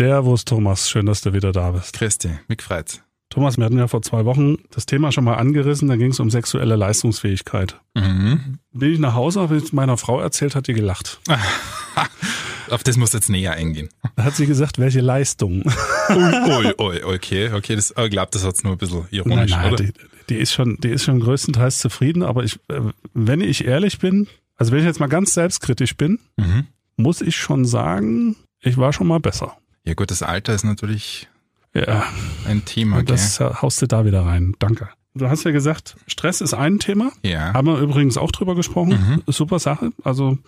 Servus 0.00 0.44
Thomas, 0.44 0.90
schön, 0.90 1.06
dass 1.06 1.22
du 1.22 1.32
wieder 1.32 1.52
da 1.52 1.70
bist. 1.70 1.94
Christi, 1.94 2.28
mich 2.48 2.60
freut's. 2.60 3.00
Thomas, 3.30 3.56
wir 3.56 3.64
hatten 3.64 3.78
ja 3.78 3.88
vor 3.88 4.02
zwei 4.02 4.26
Wochen 4.26 4.56
das 4.70 4.84
Thema 4.84 5.10
schon 5.10 5.24
mal 5.24 5.36
angerissen, 5.36 5.88
da 5.88 5.96
ging 5.96 6.10
es 6.10 6.20
um 6.20 6.28
sexuelle 6.28 6.76
Leistungsfähigkeit. 6.76 7.80
Mhm. 7.94 8.58
Bin 8.74 8.92
ich 8.92 8.98
nach 8.98 9.14
Hause, 9.14 9.40
habe 9.40 9.56
ich 9.56 9.72
meiner 9.72 9.96
Frau 9.96 10.20
erzählt, 10.20 10.54
hat 10.54 10.66
die 10.66 10.74
gelacht. 10.74 11.18
Auf 12.70 12.82
das 12.82 12.98
muss 12.98 13.14
jetzt 13.14 13.30
näher 13.30 13.52
eingehen. 13.54 13.88
Da 14.16 14.24
hat 14.24 14.36
sie 14.36 14.44
gesagt, 14.44 14.78
welche 14.78 15.00
Leistung? 15.00 15.62
Ui, 16.10 16.14
ui, 16.46 16.74
ui, 16.78 17.02
okay, 17.04 17.50
okay, 17.54 17.74
das, 17.74 17.94
ich 17.96 18.10
glaube, 18.10 18.28
das 18.32 18.44
hat's 18.44 18.64
nur 18.64 18.72
ein 18.74 18.78
bisschen 18.78 19.06
ironisch, 19.10 19.52
Nein, 19.52 19.62
nein, 19.62 19.72
oder? 19.72 19.82
die, 19.82 19.92
die 20.28 20.34
ist 20.36 20.52
schon, 20.52 20.76
die 20.78 20.90
ist 20.90 21.04
schon 21.04 21.20
größtenteils 21.20 21.78
zufrieden, 21.78 22.22
aber 22.22 22.44
ich, 22.44 22.56
äh, 22.68 22.82
wenn 23.14 23.40
ich 23.40 23.64
ehrlich 23.64 23.98
bin, 23.98 24.26
also 24.56 24.72
wenn 24.72 24.80
ich 24.80 24.84
jetzt 24.84 25.00
mal 25.00 25.06
ganz 25.06 25.32
selbstkritisch 25.32 25.96
bin, 25.96 26.18
Mhm. 26.36 26.66
muss 26.98 27.22
ich 27.22 27.36
schon 27.36 27.64
sagen, 27.64 28.36
ich 28.60 28.76
war 28.76 28.92
schon 28.92 29.06
mal 29.06 29.20
besser. 29.20 29.56
Ja 29.86 29.94
gut, 29.94 30.10
das 30.10 30.22
Alter 30.22 30.54
ist 30.54 30.64
natürlich 30.64 31.28
Ja, 31.74 32.04
ein 32.46 32.64
Thema, 32.64 32.98
und 32.98 33.10
das 33.10 33.40
haust 33.40 33.80
du 33.82 33.86
da 33.86 34.04
wieder 34.04 34.24
rein. 34.26 34.54
Danke. 34.58 34.88
Du 35.14 35.30
hast 35.30 35.44
ja 35.44 35.50
gesagt, 35.50 35.96
Stress 36.06 36.40
ist 36.42 36.52
ein 36.52 36.78
Thema. 36.78 37.10
gell? 37.22 37.32
Ja. 37.32 37.54
Haben 37.54 37.68
wir 37.68 37.78
übrigens 37.78 38.18
auch 38.18 38.30
drüber 38.32 38.54
gesprochen. 38.54 39.22
Mhm. 39.26 39.32
Super 39.32 39.58
Sache. 39.58 39.92
Also 40.04 40.38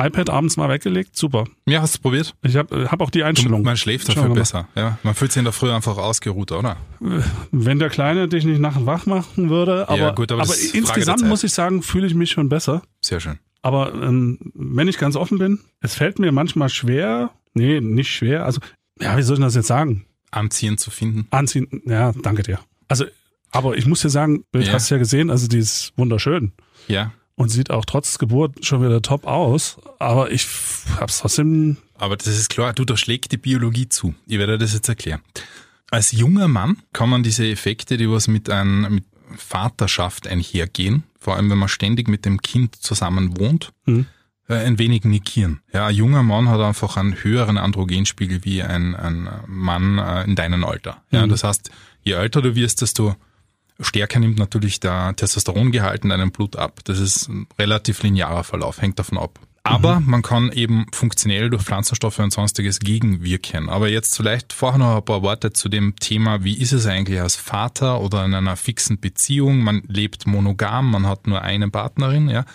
iPad 0.00 0.30
abends 0.30 0.56
mal 0.56 0.68
weggelegt, 0.70 1.14
super. 1.14 1.44
Ja, 1.66 1.82
hast 1.82 1.96
du 1.96 2.00
probiert? 2.00 2.34
Ich 2.42 2.56
habe 2.56 2.90
hab 2.90 3.02
auch 3.02 3.10
die 3.10 3.22
Einstellung. 3.22 3.62
Man 3.62 3.76
schläft 3.76 4.08
dafür 4.08 4.30
besser. 4.30 4.66
Ja, 4.74 4.98
man 5.02 5.14
fühlt 5.14 5.30
sich 5.30 5.38
in 5.40 5.44
der 5.44 5.52
Früh 5.52 5.70
einfach 5.70 5.98
ausgeruht, 5.98 6.52
oder? 6.52 6.78
Wenn 7.52 7.78
der 7.78 7.90
Kleine 7.90 8.26
dich 8.26 8.44
nicht 8.44 8.60
nachts 8.60 8.86
wach 8.86 9.04
machen 9.06 9.50
würde, 9.50 9.88
aber, 9.88 9.98
Ja, 9.98 10.10
gut, 10.12 10.32
aber 10.32 10.44
der 10.44 10.74
insgesamt 10.74 11.24
muss 11.26 11.44
ich 11.44 11.52
sagen, 11.52 11.82
fühle 11.82 12.06
ich 12.06 12.14
mich 12.14 12.30
schon 12.30 12.48
besser. 12.48 12.82
Sehr 13.02 13.20
schön. 13.20 13.38
Aber 13.62 13.92
ähm, 13.92 14.38
wenn 14.54 14.88
ich 14.88 14.96
ganz 14.96 15.16
offen 15.16 15.38
bin, 15.38 15.60
es 15.80 15.94
fällt 15.94 16.18
mir 16.18 16.32
manchmal 16.32 16.70
schwer, 16.70 17.30
nee, 17.54 17.80
nicht 17.80 18.10
schwer, 18.10 18.44
also, 18.44 18.60
ja, 19.00 19.16
wie 19.16 19.22
soll 19.22 19.38
ich 19.38 19.42
das 19.44 19.54
jetzt 19.54 19.68
sagen? 19.68 20.04
Anziehend 20.30 20.78
zu 20.80 20.90
finden. 20.90 21.26
Anziehen, 21.30 21.82
ja, 21.86 22.12
danke 22.12 22.42
dir. 22.42 22.60
Also, 22.88 23.04
aber 23.50 23.76
ich 23.76 23.86
muss 23.86 24.00
dir 24.02 24.10
sagen, 24.10 24.44
Bild 24.52 24.66
Ja. 24.68 24.74
hast 24.74 24.90
du 24.90 24.94
ja 24.94 24.98
gesehen, 24.98 25.30
also 25.30 25.48
die 25.48 25.58
ist 25.58 25.92
wunderschön 25.96 26.52
Ja. 26.88 27.12
und 27.34 27.48
sieht 27.48 27.70
auch 27.70 27.84
trotz 27.84 28.18
Geburt 28.18 28.64
schon 28.64 28.82
wieder 28.82 29.02
top 29.02 29.26
aus, 29.26 29.78
aber 29.98 30.30
ich 30.30 30.46
hab's 30.98 31.18
trotzdem, 31.18 31.76
Aber 31.98 32.16
das 32.16 32.28
ist 32.28 32.48
klar, 32.48 32.72
du, 32.72 32.84
da 32.84 32.96
schlägt 32.96 33.32
die 33.32 33.36
Biologie 33.38 33.88
zu. 33.88 34.14
Ich 34.26 34.38
werde 34.38 34.56
das 34.56 34.72
jetzt 34.72 34.88
erklären. 34.88 35.20
Als 35.90 36.12
junger 36.12 36.46
Mann 36.48 36.76
kann 36.92 37.08
man 37.10 37.22
diese 37.24 37.44
Effekte, 37.46 37.96
die 37.96 38.08
was 38.08 38.28
mit, 38.28 38.48
ein, 38.48 38.82
mit 38.92 39.04
Vaterschaft 39.36 40.26
einhergehen, 40.28 41.02
vor 41.18 41.36
allem 41.36 41.50
wenn 41.50 41.58
man 41.58 41.68
ständig 41.68 42.08
mit 42.08 42.24
dem 42.24 42.40
Kind 42.40 42.76
zusammen 42.76 43.38
wohnt, 43.38 43.72
Mhm. 43.86 44.06
Äh, 44.50 44.64
ein 44.66 44.78
wenig 44.78 45.04
negieren. 45.04 45.60
Ja, 45.72 45.86
ein 45.86 45.94
junger 45.94 46.22
Mann 46.22 46.48
hat 46.48 46.60
einfach 46.60 46.96
einen 46.96 47.22
höheren 47.22 47.56
Androgenspiegel 47.58 48.44
wie 48.44 48.62
ein, 48.62 48.94
ein 48.96 49.28
Mann 49.46 49.98
äh, 49.98 50.24
in 50.24 50.34
deinem 50.36 50.64
Alter. 50.64 51.02
Ja, 51.10 51.24
Mhm. 51.26 51.30
das 51.30 51.44
heißt, 51.44 51.70
je 52.02 52.12
älter 52.14 52.42
du 52.42 52.54
wirst, 52.54 52.82
desto 52.82 53.16
stärker 53.80 54.18
nimmt 54.18 54.38
natürlich 54.38 54.80
der 54.80 55.14
Testosterongehalt 55.16 56.02
in 56.04 56.10
deinem 56.10 56.32
Blut 56.32 56.56
ab. 56.56 56.80
Das 56.84 56.98
ist 56.98 57.28
ein 57.28 57.46
relativ 57.58 58.02
linearer 58.02 58.44
Verlauf, 58.44 58.82
hängt 58.82 58.98
davon 58.98 59.16
ab. 59.18 59.38
Aber 59.62 60.00
man 60.00 60.22
kann 60.22 60.50
eben 60.52 60.86
funktionell 60.90 61.50
durch 61.50 61.62
Pflanzenstoffe 61.64 62.18
und 62.18 62.32
sonstiges 62.32 62.80
gegenwirken. 62.80 63.68
Aber 63.68 63.88
jetzt 63.88 64.16
vielleicht 64.16 64.54
vorher 64.54 64.78
noch 64.78 64.96
ein 64.96 65.04
paar 65.04 65.22
Worte 65.22 65.52
zu 65.52 65.68
dem 65.68 65.96
Thema, 65.96 66.42
wie 66.44 66.58
ist 66.58 66.72
es 66.72 66.86
eigentlich 66.86 67.20
als 67.20 67.36
Vater 67.36 68.00
oder 68.00 68.24
in 68.24 68.32
einer 68.34 68.56
fixen 68.56 69.00
Beziehung? 69.00 69.58
Man 69.62 69.82
lebt 69.86 70.26
monogam, 70.26 70.90
man 70.90 71.06
hat 71.06 71.26
nur 71.26 71.42
eine 71.42 71.68
Partnerin, 71.68 72.30
ja. 72.30 72.46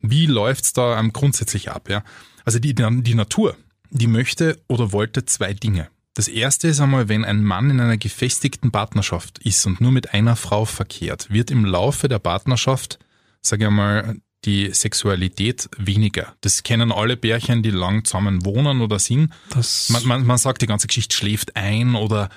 Wie 0.00 0.26
läuft's 0.26 0.72
da 0.72 0.98
ähm, 0.98 1.12
grundsätzlich 1.12 1.70
ab, 1.70 1.88
ja? 1.88 2.02
Also 2.44 2.58
die, 2.58 2.74
die 2.74 3.14
Natur, 3.14 3.56
die 3.90 4.06
möchte 4.06 4.60
oder 4.66 4.92
wollte 4.92 5.24
zwei 5.24 5.52
Dinge. 5.52 5.88
Das 6.14 6.26
erste 6.26 6.68
ist 6.68 6.80
einmal, 6.80 7.08
wenn 7.08 7.24
ein 7.24 7.44
Mann 7.44 7.70
in 7.70 7.80
einer 7.80 7.96
gefestigten 7.96 8.70
Partnerschaft 8.70 9.38
ist 9.38 9.64
und 9.66 9.80
nur 9.80 9.92
mit 9.92 10.12
einer 10.12 10.36
Frau 10.36 10.64
verkehrt, 10.64 11.30
wird 11.30 11.50
im 11.50 11.64
Laufe 11.64 12.08
der 12.08 12.18
Partnerschaft, 12.18 12.98
sage 13.40 13.64
ich 13.64 13.68
einmal, 13.68 14.16
die 14.44 14.72
Sexualität 14.72 15.68
weniger. 15.76 16.34
Das 16.40 16.62
kennen 16.62 16.92
alle 16.92 17.16
Bärchen, 17.16 17.62
die 17.62 17.70
lang 17.70 18.04
zusammen 18.04 18.44
wohnen 18.44 18.80
oder 18.80 18.98
sind. 18.98 19.32
Man, 19.90 20.04
man, 20.04 20.26
man 20.26 20.38
sagt, 20.38 20.62
die 20.62 20.66
ganze 20.66 20.86
Geschichte 20.86 21.14
schläft 21.14 21.56
ein 21.56 21.94
oder 21.94 22.30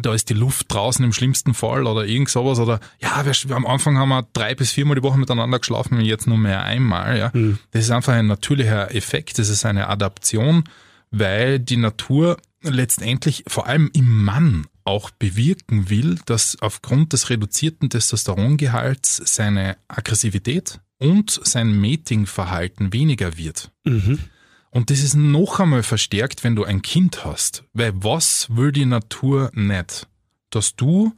da 0.00 0.14
ist 0.14 0.28
die 0.28 0.34
Luft 0.34 0.72
draußen 0.72 1.04
im 1.04 1.12
schlimmsten 1.12 1.54
Fall 1.54 1.86
oder 1.86 2.04
irgend 2.04 2.28
sowas 2.28 2.58
oder 2.58 2.80
ja, 3.00 3.24
wir, 3.24 3.56
am 3.56 3.66
Anfang 3.66 3.96
haben 3.96 4.10
wir 4.10 4.26
drei 4.32 4.54
bis 4.54 4.70
viermal 4.72 4.96
die 4.96 5.02
Woche 5.02 5.18
miteinander 5.18 5.58
geschlafen 5.58 5.98
und 5.98 6.04
jetzt 6.04 6.26
nur 6.26 6.36
mehr 6.36 6.62
einmal. 6.62 7.18
Ja. 7.18 7.32
Das 7.70 7.84
ist 7.84 7.90
einfach 7.90 8.12
ein 8.12 8.26
natürlicher 8.26 8.94
Effekt, 8.94 9.38
das 9.38 9.48
ist 9.48 9.64
eine 9.64 9.88
Adaption, 9.88 10.64
weil 11.10 11.58
die 11.58 11.78
Natur 11.78 12.36
letztendlich 12.62 13.44
vor 13.46 13.66
allem 13.66 13.90
im 13.94 14.24
Mann 14.24 14.66
auch 14.84 15.10
bewirken 15.10 15.90
will, 15.90 16.18
dass 16.26 16.60
aufgrund 16.60 17.12
des 17.12 17.30
reduzierten 17.30 17.90
Testosterongehalts 17.90 19.22
seine 19.24 19.76
Aggressivität 19.86 20.80
und 20.98 21.40
sein 21.44 21.78
Matingverhalten 21.78 22.92
weniger 22.92 23.36
wird. 23.36 23.70
mhm. 23.84 24.18
Und 24.70 24.90
das 24.90 25.00
ist 25.00 25.14
noch 25.14 25.60
einmal 25.60 25.82
verstärkt, 25.82 26.44
wenn 26.44 26.56
du 26.56 26.64
ein 26.64 26.82
Kind 26.82 27.24
hast. 27.24 27.64
Weil 27.72 27.92
was 27.94 28.48
will 28.50 28.72
die 28.72 28.86
Natur 28.86 29.50
nicht? 29.54 30.06
Dass 30.50 30.76
du 30.76 31.12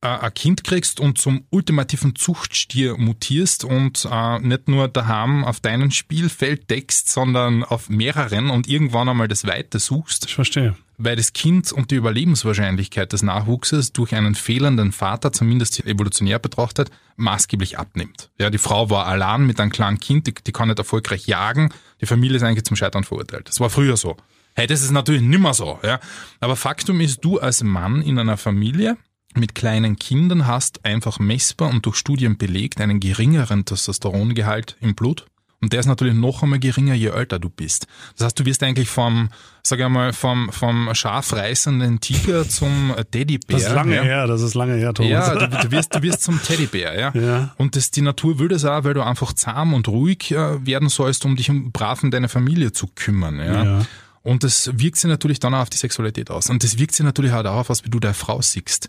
äh, 0.00 0.06
ein 0.06 0.34
Kind 0.34 0.64
kriegst 0.64 1.00
und 1.00 1.18
zum 1.18 1.46
ultimativen 1.50 2.14
Zuchtstier 2.14 2.96
mutierst 2.96 3.64
und 3.64 4.06
äh, 4.10 4.38
nicht 4.38 4.68
nur 4.68 4.88
daheim 4.88 5.44
auf 5.44 5.60
deinem 5.60 5.90
Spielfeld 5.90 6.70
deckst, 6.70 7.08
sondern 7.08 7.64
auf 7.64 7.88
mehreren 7.88 8.50
und 8.50 8.68
irgendwann 8.68 9.08
einmal 9.08 9.28
das 9.28 9.46
Weite 9.46 9.78
suchst, 9.78 10.26
ich 10.26 10.34
verstehe. 10.34 10.76
Weil 10.98 11.16
das 11.16 11.32
Kind 11.32 11.72
und 11.72 11.90
die 11.90 11.96
Überlebenswahrscheinlichkeit 11.96 13.12
des 13.12 13.22
Nachwuchses 13.22 13.92
durch 13.92 14.14
einen 14.14 14.34
fehlenden 14.34 14.92
Vater, 14.92 15.32
zumindest 15.32 15.84
evolutionär 15.84 16.38
betrachtet, 16.38 16.90
maßgeblich 17.16 17.78
abnimmt. 17.78 18.30
Ja, 18.38 18.50
die 18.50 18.58
Frau 18.58 18.90
war 18.90 19.06
allein 19.06 19.46
mit 19.46 19.60
einem 19.60 19.70
kleinen 19.70 20.00
Kind, 20.00 20.26
die, 20.26 20.34
die 20.34 20.52
kann 20.52 20.68
nicht 20.68 20.78
erfolgreich 20.78 21.26
jagen, 21.26 21.70
die 22.00 22.06
Familie 22.06 22.36
ist 22.36 22.42
eigentlich 22.42 22.64
zum 22.64 22.76
Scheitern 22.76 23.04
verurteilt. 23.04 23.48
Das 23.48 23.60
war 23.60 23.70
früher 23.70 23.96
so. 23.96 24.16
Hey, 24.54 24.66
das 24.66 24.82
ist 24.82 24.90
natürlich 24.90 25.22
nimmer 25.22 25.52
so, 25.52 25.78
ja. 25.82 26.00
Aber 26.40 26.56
Faktum 26.56 27.00
ist, 27.00 27.22
du 27.22 27.38
als 27.38 27.62
Mann 27.62 28.00
in 28.00 28.18
einer 28.18 28.38
Familie 28.38 28.96
mit 29.34 29.54
kleinen 29.54 29.96
Kindern 29.96 30.46
hast 30.46 30.84
einfach 30.84 31.18
messbar 31.18 31.68
und 31.68 31.84
durch 31.84 31.96
Studien 31.96 32.38
belegt 32.38 32.80
einen 32.80 33.00
geringeren 33.00 33.66
Testosterongehalt 33.66 34.78
im 34.80 34.94
Blut. 34.94 35.26
Und 35.60 35.72
der 35.72 35.80
ist 35.80 35.86
natürlich 35.86 36.14
noch 36.14 36.42
einmal 36.42 36.58
geringer, 36.58 36.94
je 36.94 37.08
älter 37.08 37.38
du 37.38 37.48
bist. 37.48 37.86
Das 38.16 38.26
heißt, 38.26 38.38
du 38.38 38.44
wirst 38.44 38.62
eigentlich 38.62 38.88
vom, 38.88 39.30
sag 39.62 39.80
ich 39.80 39.88
mal, 39.88 40.12
vom, 40.12 40.52
vom 40.52 40.90
scharfreißenden 40.92 42.00
Tiger 42.00 42.46
zum 42.48 42.94
Teddybär. 43.10 43.56
Das 43.56 43.62
ist 43.62 43.72
lange 43.72 43.96
ja. 43.96 44.02
her, 44.02 44.26
das 44.26 44.42
ist 44.42 44.54
lange 44.54 44.74
her, 44.74 44.92
Thomas. 44.92 45.10
Ja, 45.10 45.34
du, 45.34 45.48
du, 45.48 45.70
wirst, 45.70 45.94
du 45.94 46.02
wirst 46.02 46.22
zum 46.22 46.42
Teddybär, 46.42 46.98
ja. 46.98 47.12
Ja. 47.26 47.54
Und 47.56 47.76
das, 47.76 47.90
die 47.90 48.02
Natur 48.02 48.38
will 48.38 48.48
das 48.48 48.64
auch, 48.64 48.84
weil 48.84 48.94
du 48.94 49.02
einfach 49.02 49.32
zahm 49.32 49.72
und 49.72 49.88
ruhig 49.88 50.30
äh, 50.30 50.64
werden 50.66 50.88
sollst, 50.88 51.24
um 51.24 51.34
dich 51.34 51.48
um 51.50 51.72
brav 51.72 52.02
um 52.02 52.10
deine 52.10 52.28
Familie 52.28 52.72
zu 52.72 52.88
kümmern, 52.94 53.38
ja. 53.38 53.64
Ja. 53.64 53.86
Und 54.22 54.42
das 54.42 54.70
wirkt 54.74 54.96
sich 54.96 55.08
natürlich 55.08 55.38
dann 55.38 55.54
auch 55.54 55.60
auf 55.60 55.70
die 55.70 55.76
Sexualität 55.76 56.30
aus. 56.30 56.50
Und 56.50 56.64
das 56.64 56.78
wirkt 56.78 56.94
sich 56.94 57.04
natürlich 57.04 57.32
auch 57.32 57.44
darauf 57.44 57.70
aus, 57.70 57.84
wie 57.84 57.90
du 57.90 58.00
deine 58.00 58.12
Frau 58.12 58.42
siehst. 58.42 58.88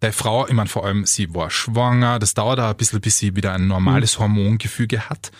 Deine 0.00 0.12
Frau, 0.12 0.48
ich 0.48 0.54
meine, 0.54 0.68
vor 0.68 0.84
allem, 0.84 1.06
sie 1.06 1.32
war 1.32 1.50
schwanger, 1.50 2.18
das 2.18 2.34
dauert 2.34 2.58
auch 2.58 2.70
ein 2.70 2.76
bisschen, 2.76 3.00
bis 3.00 3.18
sie 3.18 3.36
wieder 3.36 3.52
ein 3.52 3.68
normales 3.68 4.18
Hormongefüge 4.18 5.08
hat. 5.08 5.30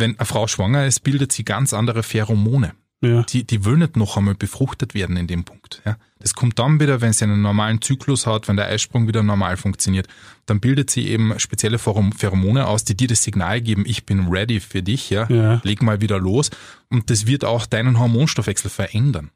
Wenn 0.00 0.18
eine 0.18 0.26
Frau 0.26 0.46
schwanger 0.46 0.86
ist, 0.86 1.00
bildet 1.00 1.32
sie 1.32 1.44
ganz 1.44 1.72
andere 1.72 2.02
Pheromone 2.02 2.72
ja. 3.00 3.22
die, 3.22 3.44
die 3.44 3.64
will 3.64 3.76
nicht 3.76 3.96
noch 3.96 4.16
einmal 4.16 4.34
befruchtet 4.34 4.94
werden 4.94 5.16
in 5.16 5.26
dem 5.26 5.44
Punkt. 5.44 5.82
Ja. 5.84 5.96
Das 6.18 6.34
kommt 6.34 6.58
dann 6.58 6.80
wieder, 6.80 7.00
wenn 7.00 7.12
sie 7.12 7.24
einen 7.24 7.42
normalen 7.42 7.80
Zyklus 7.80 8.26
hat, 8.26 8.48
wenn 8.48 8.56
der 8.56 8.66
Eisprung 8.66 9.06
wieder 9.06 9.22
normal 9.22 9.56
funktioniert. 9.56 10.08
Dann 10.46 10.60
bildet 10.60 10.90
sie 10.90 11.06
eben 11.08 11.38
spezielle 11.38 11.78
Pherom- 11.78 12.12
Pheromone 12.12 12.66
aus, 12.66 12.84
die 12.84 12.96
dir 12.96 13.08
das 13.08 13.22
Signal 13.22 13.60
geben, 13.60 13.84
ich 13.86 14.04
bin 14.04 14.28
ready 14.28 14.60
für 14.60 14.82
dich, 14.82 15.10
ja. 15.10 15.28
Ja. 15.30 15.60
leg 15.62 15.82
mal 15.82 16.00
wieder 16.00 16.18
los. 16.18 16.50
Und 16.88 17.10
das 17.10 17.26
wird 17.26 17.44
auch 17.44 17.66
deinen 17.66 17.98
Hormonstoffwechsel 17.98 18.70
verändern. 18.70 19.30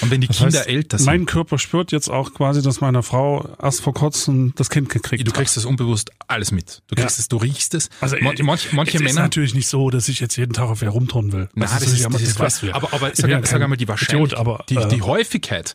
Und 0.00 0.10
wenn 0.10 0.20
die 0.20 0.26
Das 0.28 0.38
Kinder 0.38 0.58
heißt, 0.58 0.68
älter 0.68 0.98
sind, 0.98 1.06
Mein 1.06 1.26
Körper 1.26 1.58
spürt 1.58 1.92
jetzt 1.92 2.08
auch 2.08 2.34
quasi, 2.34 2.62
dass 2.62 2.80
meine 2.80 3.02
Frau 3.02 3.48
erst 3.62 3.80
vor 3.80 3.94
kurzem 3.94 4.52
das 4.56 4.70
Kind 4.70 4.88
gekriegt 4.88 5.26
du 5.26 5.30
hat. 5.30 5.36
kriegst 5.36 5.56
das 5.56 5.64
unbewusst 5.64 6.10
alles 6.28 6.52
mit. 6.52 6.82
Du 6.88 6.94
kriegst 6.94 7.18
Ja. 7.18 7.22
es, 7.22 7.28
du 7.28 7.36
riechst 7.36 7.74
es. 7.74 7.88
Also, 8.00 8.16
manche, 8.20 8.44
manche, 8.44 8.74
manche 8.74 8.96
es 8.96 9.02
ist 9.02 9.06
Männer, 9.14 9.22
natürlich 9.22 9.54
nicht 9.54 9.68
so, 9.68 9.90
dass 9.90 10.08
ich 10.08 10.20
jetzt 10.20 10.36
jeden 10.36 10.52
Tag 10.52 10.68
auf 10.68 10.82
ihr 10.82 10.88
rumturnen 10.88 11.32
will. 11.32 11.48
Na, 11.54 11.66
Also, 11.66 11.84
das, 11.84 11.92
ist, 11.94 12.00
ja- 12.02 12.08
das 12.08 12.22
ist 12.22 12.62
du. 12.62 12.72
Aber, 12.74 12.92
aber 12.92 13.10
Ich 13.12 13.16
sag, 13.16 13.30
ja 13.30 13.44
sag 13.44 13.60
einmal 13.62 13.76
die 13.76 13.88
Wahrscheinlichkeit, 13.88 14.38
Idiot, 14.38 14.38
aber, 14.38 14.64
die, 14.68 14.76
äh, 14.76 14.88
die 14.88 15.02
Häufigkeit, 15.02 15.74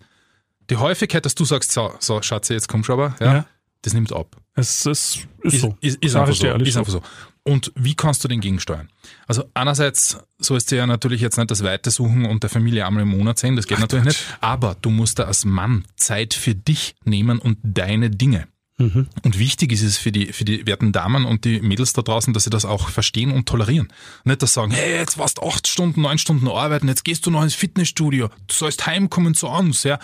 die 0.70 0.78
Häufigkeit, 0.78 1.26
dass 1.26 1.36
du 1.36 1.46
sagst, 1.46 1.72
so, 1.72 1.94
so 2.00 2.22
Schatze, 2.22 2.54
jetzt 2.54 2.68
kommst 2.68 2.90
du 2.90 2.94
aber, 2.94 3.16
ja, 3.20 3.34
Ja. 3.34 3.46
das 3.82 3.94
nimmt 3.94 4.14
ab. 4.14 4.38
Es 4.56 4.86
ist, 4.86 4.86
ist, 4.86 5.28
Ist, 5.44 5.62
so. 5.62 5.78
ist, 5.82 5.98
ist, 6.04 6.12
Sag 6.12 6.22
einfach 6.22 6.36
so, 6.36 6.48
ist 6.48 6.78
einfach 6.78 6.92
so. 6.92 7.02
Und 7.44 7.72
wie 7.76 7.96
kannst 7.96 8.24
du 8.24 8.28
den 8.28 8.40
gegensteuern? 8.40 8.90
Also 9.26 9.46
einerseits 9.56 10.20
sollst 10.38 10.72
du 10.72 10.78
ja 10.78 10.86
natürlich 10.86 11.22
jetzt 11.22 11.38
nicht 11.38 11.50
das 11.50 11.64
Weite 11.64 11.90
suchen 11.90 12.26
und 12.26 12.44
der 12.44 12.52
Familie 12.52 12.86
einmal 12.86 13.04
im 13.04 13.10
Monat 13.10 13.40
sehen, 13.40 13.56
das 13.56 13.66
geht 13.66 13.80
natürlich 13.80 14.06
Gott. 14.06 14.14
nicht. 14.14 14.38
Aber 14.42 14.78
du 14.80 14.92
musst 14.92 15.18
da 15.18 15.24
als 15.24 15.44
Mann 15.44 15.86
Zeit 15.96 16.36
für 16.36 16.54
dich 16.54 16.96
nehmen 17.04 17.40
und 17.40 17.58
deine 17.64 18.12
Dinge. 18.12 18.48
Mhm. 18.82 19.08
Und 19.24 19.40
wichtig 19.40 19.72
ist 19.72 19.84
es 19.84 19.98
für 19.98 20.12
die, 20.12 20.34
für 20.34 20.46
die 20.46 20.66
werten 20.66 20.92
Damen 20.92 21.26
und 21.26 21.46
die 21.46 21.62
Mädels 21.62 21.94
da 21.94 22.02
draußen, 22.02 22.34
dass 22.34 22.44
sie 22.44 22.50
das 22.50 22.66
auch 22.66 22.90
verstehen 22.90 23.32
und 23.32 23.48
tolerieren. 23.48 23.88
Nicht 24.24 24.42
das 24.42 24.54
sagen, 24.54 24.72
hey, 24.72 24.98
jetzt 24.98 25.18
warst 25.18 25.38
du 25.38 25.44
acht 25.44 25.68
Stunden, 25.68 26.02
neun 26.02 26.18
Stunden 26.18 26.48
arbeiten, 26.48 26.88
jetzt 26.88 27.04
gehst 27.04 27.26
du 27.26 27.32
noch 27.32 27.44
ins 27.44 27.56
Fitnessstudio, 27.56 28.28
du 28.28 28.54
sollst 28.54 28.86
heimkommen 28.86 29.34
zu 29.34 29.48
uns, 29.48 29.84
ja. 29.84 30.00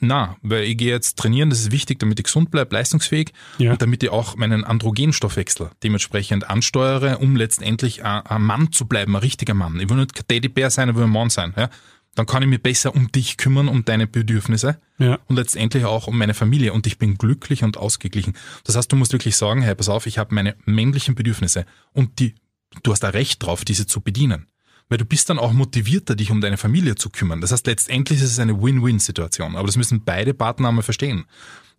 Na, 0.00 0.36
weil 0.42 0.64
ich 0.64 0.78
gehe 0.78 0.90
jetzt 0.90 1.18
trainieren, 1.18 1.50
das 1.50 1.60
ist 1.60 1.72
wichtig, 1.72 1.98
damit 1.98 2.18
ich 2.18 2.24
gesund 2.24 2.50
bleibe, 2.50 2.74
leistungsfähig 2.74 3.32
ja. 3.58 3.72
und 3.72 3.82
damit 3.82 4.02
ich 4.02 4.10
auch 4.10 4.36
meinen 4.36 4.64
Androgenstoffwechsel 4.64 5.70
dementsprechend 5.82 6.48
ansteuere, 6.48 7.20
um 7.20 7.36
letztendlich 7.36 8.04
ein, 8.04 8.24
ein 8.26 8.42
Mann 8.42 8.72
zu 8.72 8.86
bleiben, 8.86 9.16
ein 9.16 9.20
richtiger 9.20 9.54
Mann. 9.54 9.78
Ich 9.80 9.90
will 9.90 9.96
nicht 9.96 10.14
kein 10.14 10.26
Teddybär 10.26 10.70
sein, 10.70 10.88
ich 10.88 10.96
will 10.96 11.04
ein 11.04 11.10
Mann 11.10 11.30
sein, 11.30 11.52
ja 11.56 11.68
dann 12.16 12.26
kann 12.26 12.42
ich 12.42 12.48
mich 12.48 12.62
besser 12.62 12.94
um 12.94 13.12
dich 13.12 13.36
kümmern, 13.36 13.68
um 13.68 13.84
deine 13.84 14.06
Bedürfnisse 14.06 14.80
ja. 14.98 15.18
und 15.26 15.36
letztendlich 15.36 15.84
auch 15.84 16.08
um 16.08 16.18
meine 16.18 16.34
Familie 16.34 16.72
und 16.72 16.86
ich 16.86 16.98
bin 16.98 17.16
glücklich 17.16 17.62
und 17.62 17.76
ausgeglichen. 17.76 18.34
Das 18.64 18.74
heißt, 18.74 18.90
du 18.90 18.96
musst 18.96 19.12
wirklich 19.12 19.36
sagen, 19.36 19.62
hey, 19.62 19.74
pass 19.74 19.90
auf, 19.90 20.06
ich 20.06 20.18
habe 20.18 20.34
meine 20.34 20.56
männlichen 20.64 21.14
Bedürfnisse 21.14 21.66
und 21.92 22.18
die, 22.18 22.34
du 22.82 22.90
hast 22.90 23.00
da 23.00 23.10
Recht 23.10 23.42
drauf, 23.42 23.64
diese 23.64 23.86
zu 23.86 24.00
bedienen. 24.00 24.46
Weil 24.88 24.98
du 24.98 25.04
bist 25.04 25.28
dann 25.28 25.38
auch 25.38 25.52
motivierter, 25.52 26.14
dich 26.14 26.30
um 26.30 26.40
deine 26.40 26.56
Familie 26.56 26.94
zu 26.94 27.10
kümmern. 27.10 27.40
Das 27.40 27.52
heißt, 27.52 27.66
letztendlich 27.66 28.20
ist 28.20 28.30
es 28.30 28.38
eine 28.38 28.62
Win-Win-Situation. 28.62 29.56
Aber 29.56 29.66
das 29.66 29.76
müssen 29.76 30.04
beide 30.04 30.32
Partner 30.32 30.68
einmal 30.68 30.84
verstehen. 30.84 31.24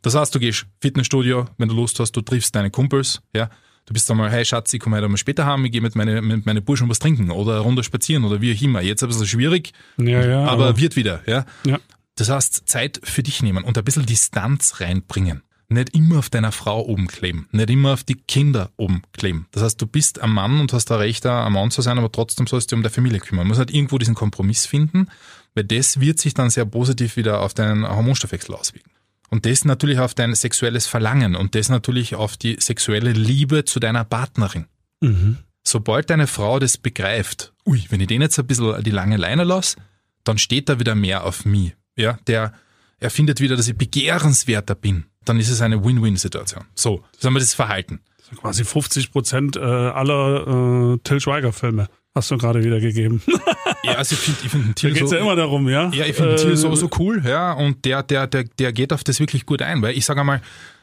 Das 0.01 0.13
heißt, 0.13 0.35
du 0.35 0.39
gehst 0.39 0.67
Fitnessstudio, 0.81 1.45
wenn 1.57 1.69
du 1.69 1.75
Lust 1.75 1.99
hast, 1.99 2.11
du 2.11 2.21
triffst 2.21 2.53
deine 2.53 2.69
Kumpels, 2.69 3.21
ja, 3.33 3.49
Du 3.87 3.93
bist 3.93 4.11
einmal, 4.11 4.29
hey 4.29 4.43
Schatz, 4.43 4.73
ich 4.73 4.81
komme 4.81 4.97
heute 4.97 5.07
mal 5.07 5.15
später 5.15 5.45
heim, 5.45 5.63
ich 5.63 5.71
gehe 5.71 5.79
mit 5.79 5.95
meine, 5.95 6.21
mit 6.21 6.45
meine 6.45 6.61
Burschen 6.61 6.89
was 6.89 6.99
trinken 6.99 7.31
oder 7.31 7.59
Runde 7.59 7.85
spazieren 7.85 8.25
oder 8.25 8.41
wie 8.41 8.53
auch 8.53 8.61
immer. 8.61 8.81
Jetzt 8.81 9.01
ein 9.01 9.07
bisschen 9.07 9.25
schwierig, 9.25 9.71
ja, 9.97 10.25
ja, 10.25 10.43
aber, 10.43 10.65
aber 10.65 10.77
wird 10.77 10.97
wieder. 10.97 11.21
Ja? 11.25 11.45
ja. 11.65 11.79
Das 12.15 12.29
heißt, 12.29 12.67
Zeit 12.67 12.99
für 13.01 13.23
dich 13.23 13.41
nehmen 13.41 13.63
und 13.63 13.77
ein 13.77 13.83
bisschen 13.85 14.05
Distanz 14.05 14.81
reinbringen. 14.81 15.41
Nicht 15.69 15.95
immer 15.95 16.19
auf 16.19 16.29
deiner 16.29 16.51
Frau 16.51 16.81
oben 16.85 17.07
kleben, 17.07 17.47
nicht 17.51 17.69
immer 17.69 17.93
auf 17.93 18.03
die 18.03 18.15
Kinder 18.15 18.71
oben 18.75 19.03
kleben. 19.13 19.47
Das 19.51 19.63
heißt, 19.63 19.81
du 19.81 19.87
bist 19.87 20.19
ein 20.19 20.31
Mann 20.31 20.59
und 20.59 20.73
hast 20.73 20.91
da 20.91 20.97
Recht, 20.97 21.25
ein 21.25 21.53
Mann 21.53 21.71
zu 21.71 21.81
sein, 21.81 21.97
aber 21.97 22.11
trotzdem 22.11 22.45
sollst 22.45 22.71
du 22.71 22.75
um 22.75 22.83
deine 22.83 22.93
Familie 22.93 23.19
kümmern. 23.19 23.45
Man 23.45 23.49
muss 23.49 23.57
halt 23.57 23.71
irgendwo 23.71 23.97
diesen 23.97 24.15
Kompromiss 24.15 24.65
finden, 24.65 25.07
weil 25.55 25.63
das 25.63 26.01
wird 26.01 26.19
sich 26.19 26.33
dann 26.33 26.49
sehr 26.49 26.65
positiv 26.65 27.15
wieder 27.15 27.39
auf 27.39 27.53
deinen 27.53 27.87
Hormonstoffwechsel 27.87 28.53
auswirken. 28.53 28.91
Und 29.29 29.45
das 29.45 29.65
natürlich 29.65 30.00
auf 30.00 30.13
dein 30.13 30.33
sexuelles 30.35 30.88
Verlangen 30.88 31.35
und 31.35 31.56
das 31.56 31.69
natürlich 31.69 32.15
auf 32.15 32.38
die 32.38 32.57
sexuelle 32.59 33.12
Liebe 33.12 33.65
zu 33.65 33.79
deiner 33.79 34.06
Partnerin. 34.06 34.68
Mhm. 35.01 35.38
Sobald 35.63 36.09
deine 36.09 36.27
Frau 36.27 36.59
das 36.59 36.77
begreift, 36.77 37.53
ui, 37.65 37.83
wenn 37.89 38.00
ich 38.00 38.07
den 38.07 38.21
jetzt 38.21 38.39
ein 38.39 38.47
bisschen 38.47 38.81
die 38.83 38.91
lange 38.91 39.18
Leine 39.18 39.44
lasse, 39.44 39.77
dann 40.24 40.38
steht 40.38 40.69
da 40.69 40.79
wieder 40.79 40.95
mehr 40.95 41.25
auf 41.25 41.44
mich. 41.45 41.75
Ja, 41.97 42.18
der, 42.27 42.53
er 43.00 43.09
findet 43.09 43.41
wieder, 43.41 43.57
dass 43.57 43.68
ich 43.68 43.77
begehrenswerter 43.77 44.75
bin. 44.75 45.06
Dann 45.25 45.39
ist 45.39 45.50
es 45.50 45.62
eine 45.62 45.83
Win-Win-Situation. 45.83 46.63
So, 46.73 47.03
das 47.15 47.25
haben 47.25 47.33
wir 47.33 47.41
das 47.41 47.53
Verhalten. 47.53 48.00
quasi 48.39 48.63
50 48.63 49.12
Prozent 49.12 49.57
äh, 49.57 49.59
aller 49.59 50.94
äh, 50.94 50.97
Till 51.03 51.19
Schweiger-Filme 51.19 51.89
hast 52.17 52.31
du 52.31 52.37
gerade 52.37 52.63
wiedergegeben. 52.63 53.21
ja, 53.83 53.93
also 53.93 54.13
ich 54.13 54.19
finde 54.19 54.39
ich 54.43 54.51
find 54.51 54.75
Thiel 54.75 54.91
da 54.91 54.99
geht's 54.99 55.09
so, 55.09 55.15
ja 55.15 55.21
immer 55.21 55.35
darum, 55.35 55.69
ja. 55.69 55.89
Ja, 55.93 56.05
ich 56.05 56.15
finde 56.15 56.33
äh, 56.33 56.37
Thiel 56.37 56.57
so, 56.57 56.73
so 56.75 56.89
cool, 56.99 57.23
ja, 57.25 57.53
und 57.53 57.85
der, 57.85 58.03
der, 58.03 58.27
der, 58.27 58.43
der 58.43 58.73
geht 58.73 58.91
auf 58.93 59.03
das 59.03 59.19
wirklich 59.19 59.45
gut 59.45 59.61
ein, 59.61 59.81
weil 59.81 59.97
ich 59.97 60.05
sage 60.05 60.19
einmal, 60.19 60.41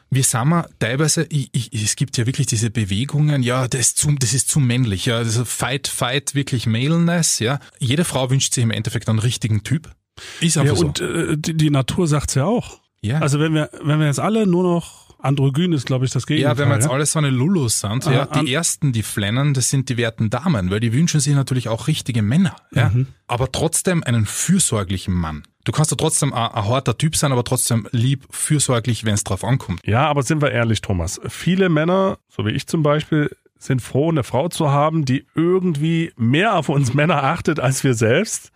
wir 0.09 0.23
sind 0.23 0.47
mal 0.47 0.67
teilweise, 0.79 1.25
ich, 1.29 1.49
ich, 1.51 1.73
es 1.73 1.95
gibt 1.95 2.17
ja 2.17 2.25
wirklich 2.25 2.47
diese 2.47 2.69
Bewegungen, 2.69 3.43
ja, 3.43 3.67
das 3.67 3.81
ist 3.81 3.97
zu, 3.97 4.15
das 4.17 4.33
ist 4.33 4.49
zu 4.49 4.59
männlich, 4.59 5.05
ja, 5.07 5.17
also 5.17 5.45
Fight, 5.45 5.87
Fight, 5.87 6.35
wirklich 6.35 6.67
Maleness, 6.67 7.39
ja. 7.39 7.59
Jede 7.79 8.05
Frau 8.05 8.29
wünscht 8.29 8.53
sich 8.53 8.63
im 8.63 8.71
Endeffekt 8.71 9.09
einen 9.09 9.19
richtigen 9.19 9.63
Typ. 9.63 9.91
Ist 10.39 10.57
einfach 10.57 10.77
ja, 10.77 10.85
und 10.85 10.97
so. 10.97 11.03
äh, 11.03 11.37
die, 11.37 11.55
die 11.55 11.69
Natur 11.69 12.07
sagt's 12.07 12.35
ja 12.35 12.45
auch. 12.45 12.79
Ja. 13.01 13.19
Also 13.19 13.39
wenn 13.39 13.53
wir, 13.53 13.69
wenn 13.83 13.99
wir 13.99 14.07
jetzt 14.07 14.19
alle 14.19 14.47
nur 14.47 14.63
noch 14.63 15.04
Androgyn 15.25 15.73
ist, 15.73 15.85
glaube 15.85 16.05
ich, 16.05 16.11
das 16.11 16.27
Gegenteil. 16.27 16.53
Ja, 16.53 16.57
wenn 16.57 16.69
wir 16.69 16.75
jetzt 16.75 16.85
ja? 16.85 16.91
alles 16.91 17.11
so 17.11 17.19
eine 17.19 17.29
Lulus 17.29 17.79
sind, 17.79 18.05
ja, 18.05 18.25
die 18.25 18.53
ersten, 18.53 18.93
die 18.93 19.03
flennen, 19.03 19.53
das 19.53 19.69
sind 19.69 19.89
die 19.89 19.97
werten 19.97 20.29
Damen, 20.29 20.69
weil 20.69 20.79
die 20.79 20.93
wünschen 20.93 21.19
sich 21.19 21.33
natürlich 21.33 21.67
auch 21.67 21.87
richtige 21.87 22.21
Männer, 22.21 22.55
ja. 22.71 22.89
Mhm. 22.89 23.07
Aber 23.27 23.51
trotzdem 23.51 24.03
einen 24.03 24.25
fürsorglichen 24.25 25.13
Mann. 25.13 25.43
Du 25.63 25.71
kannst 25.71 25.91
ja 25.91 25.97
trotzdem 25.97 26.31
ein, 26.31 26.51
ein 26.51 26.65
harter 26.65 26.97
Typ 26.97 27.15
sein, 27.15 27.31
aber 27.31 27.43
trotzdem 27.43 27.87
lieb, 27.91 28.25
fürsorglich, 28.29 29.03
wenn 29.03 29.15
es 29.15 29.23
drauf 29.23 29.43
ankommt. 29.43 29.81
Ja, 29.83 30.07
aber 30.07 30.21
sind 30.21 30.41
wir 30.41 30.51
ehrlich, 30.51 30.81
Thomas. 30.81 31.19
Viele 31.27 31.69
Männer, 31.69 32.19
so 32.29 32.45
wie 32.45 32.51
ich 32.51 32.67
zum 32.67 32.83
Beispiel, 32.83 33.35
sind 33.57 33.81
froh, 33.81 34.09
eine 34.09 34.23
Frau 34.23 34.47
zu 34.47 34.69
haben, 34.69 35.05
die 35.05 35.25
irgendwie 35.33 36.13
mehr 36.17 36.55
auf 36.55 36.69
uns 36.69 36.93
Männer 36.93 37.23
achtet 37.23 37.59
als 37.59 37.83
wir 37.83 37.95
selbst. 37.95 38.51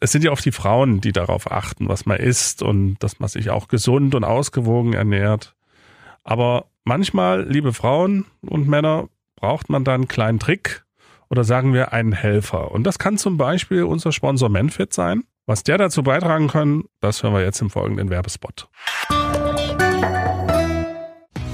Es 0.00 0.12
sind 0.12 0.22
ja 0.22 0.30
oft 0.30 0.44
die 0.44 0.52
Frauen, 0.52 1.00
die 1.00 1.12
darauf 1.12 1.50
achten, 1.50 1.88
was 1.88 2.06
man 2.06 2.18
isst 2.18 2.62
und 2.62 2.96
dass 3.00 3.18
man 3.18 3.28
sich 3.28 3.50
auch 3.50 3.66
gesund 3.66 4.14
und 4.14 4.24
ausgewogen 4.24 4.92
ernährt. 4.92 5.55
Aber 6.26 6.66
manchmal, 6.84 7.48
liebe 7.48 7.72
Frauen 7.72 8.26
und 8.42 8.68
Männer, 8.68 9.08
braucht 9.36 9.70
man 9.70 9.84
dann 9.84 9.94
einen 9.94 10.08
kleinen 10.08 10.40
Trick 10.40 10.84
oder 11.30 11.44
sagen 11.44 11.72
wir 11.72 11.92
einen 11.92 12.12
Helfer. 12.12 12.72
Und 12.72 12.84
das 12.84 12.98
kann 12.98 13.16
zum 13.16 13.36
Beispiel 13.36 13.84
unser 13.84 14.12
Sponsor 14.12 14.48
Manfit 14.48 14.92
sein. 14.92 15.22
Was 15.46 15.62
der 15.62 15.78
dazu 15.78 16.02
beitragen 16.02 16.48
kann, 16.48 16.84
das 17.00 17.22
hören 17.22 17.34
wir 17.34 17.42
jetzt 17.42 17.60
im 17.60 17.70
folgenden 17.70 18.10
Werbespot. 18.10 18.68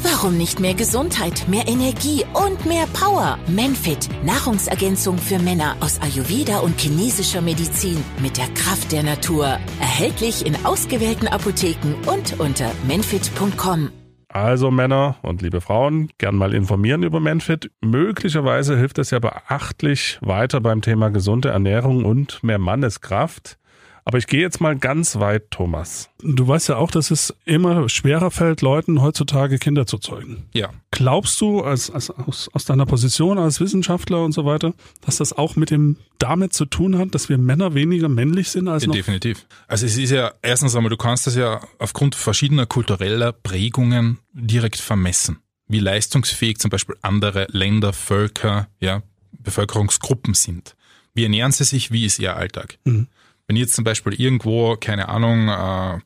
Warum 0.03 0.39
nicht 0.39 0.61
mehr 0.61 0.73
Gesundheit, 0.73 1.47
mehr 1.49 1.69
Energie 1.69 2.25
und 2.33 2.65
mehr 2.65 2.87
Power? 2.95 3.39
Manfit, 3.49 4.09
Nahrungsergänzung 4.25 5.19
für 5.19 5.39
Männer 5.39 5.77
aus 5.81 6.01
Ayurveda 6.01 6.61
und 6.61 6.81
chinesischer 6.81 7.43
Medizin 7.43 8.03
mit 8.23 8.39
der 8.39 8.49
Kraft 8.55 8.93
der 8.93 9.03
Natur. 9.03 9.59
Erhältlich 9.81 10.47
in 10.47 10.65
ausgewählten 10.65 11.29
Apotheken 11.29 11.95
und 12.07 12.41
unter 12.41 12.71
manfit.com. 12.89 13.91
Also 14.32 14.70
Männer 14.70 15.17
und 15.20 15.43
liebe 15.43 15.61
Frauen, 15.61 16.08
gern 16.17 16.37
mal 16.37 16.55
informieren 16.55 17.02
über 17.02 17.20
Manfit. 17.20 17.70
Möglicherweise 17.82 18.79
hilft 18.79 18.99
es 18.99 19.11
ja 19.11 19.19
beachtlich 19.19 20.19
weiter 20.23 20.62
beim 20.62 20.81
Thema 20.81 21.11
gesunde 21.11 21.50
Ernährung 21.50 22.06
und 22.06 22.43
mehr 22.43 22.58
Manneskraft. 22.58 23.58
Aber 24.05 24.19
ich 24.19 24.27
gehe 24.27 24.41
jetzt 24.41 24.61
mal 24.61 24.77
ganz 24.77 25.17
weit, 25.21 25.51
Thomas. 25.51 26.11
Du 26.21 26.47
weißt 26.47 26.71
ja 26.71 26.77
auch, 26.77 26.91
dass 26.91 27.13
es 27.13 27.35
immer 27.45 27.89
schwerer 27.89 28.33
fällt, 28.33 28.61
Leuten 28.61 29.01
heutzutage 29.01 29.59
Kinder 29.59 29.87
zu 29.87 29.99
zeugen. 29.99 30.45
Ja. 30.53 30.71
Glaubst 30.91 31.41
du, 31.41 31.61
als, 31.61 31.91
als 31.91 32.11
aus, 32.11 32.51
aus 32.53 32.65
deiner 32.65 32.85
Position 32.85 33.39
als 33.39 33.61
Wissenschaftler 33.61 34.25
und 34.25 34.33
so 34.33 34.45
weiter, 34.45 34.75
dass 35.03 35.19
das 35.19 35.33
auch 35.33 35.55
mit 35.55 35.71
dem 35.71 35.97
damit 36.19 36.53
zu 36.53 36.65
tun 36.65 36.99
hat, 36.99 37.15
dass 37.15 37.29
wir 37.29 37.39
Männer 37.39 37.75
weniger 37.75 38.09
männlich 38.09 38.51
sind 38.51 38.67
als 38.67 38.87
noch? 38.87 38.95
Definitiv. 38.95 39.47
Also 39.69 39.87
es 39.87 39.97
ist 39.97 40.11
ja, 40.11 40.33
erstens 40.43 40.75
einmal, 40.75 40.91
du 40.91 40.97
kannst 40.97 41.29
das 41.29 41.37
ja 41.37 41.61
aufgrund 41.79 42.17
verschiedener 42.17 42.67
kultureller 42.67 43.33
Prägungen 43.33 44.19
direkt 44.33 44.81
vermessen. 44.81 45.39
Wie 45.69 45.79
leistungsfähig 45.79 46.59
zum 46.59 46.71
Beispiel 46.71 46.97
andere 47.03 47.47
Länder, 47.51 47.93
Völker, 47.93 48.69
ja, 48.81 49.03
Bevölkerungsgruppen 49.31 50.35
sind. 50.35 50.77
Wie 51.15 51.23
ernähren 51.23 51.53
sie 51.53 51.65
sich? 51.65 51.93
Wie 51.93 52.05
ist 52.05 52.19
ihr 52.19 52.37
Alltag? 52.37 52.79
Mhm. 52.85 53.09
Wenn 53.53 53.57
ich 53.57 53.65
jetzt 53.65 53.75
zum 53.75 53.85
Beispiel 53.85 54.19
irgendwo, 54.19 54.79
keine 54.81 55.11
Ahnung, 55.11 55.49
äh, 55.51 56.01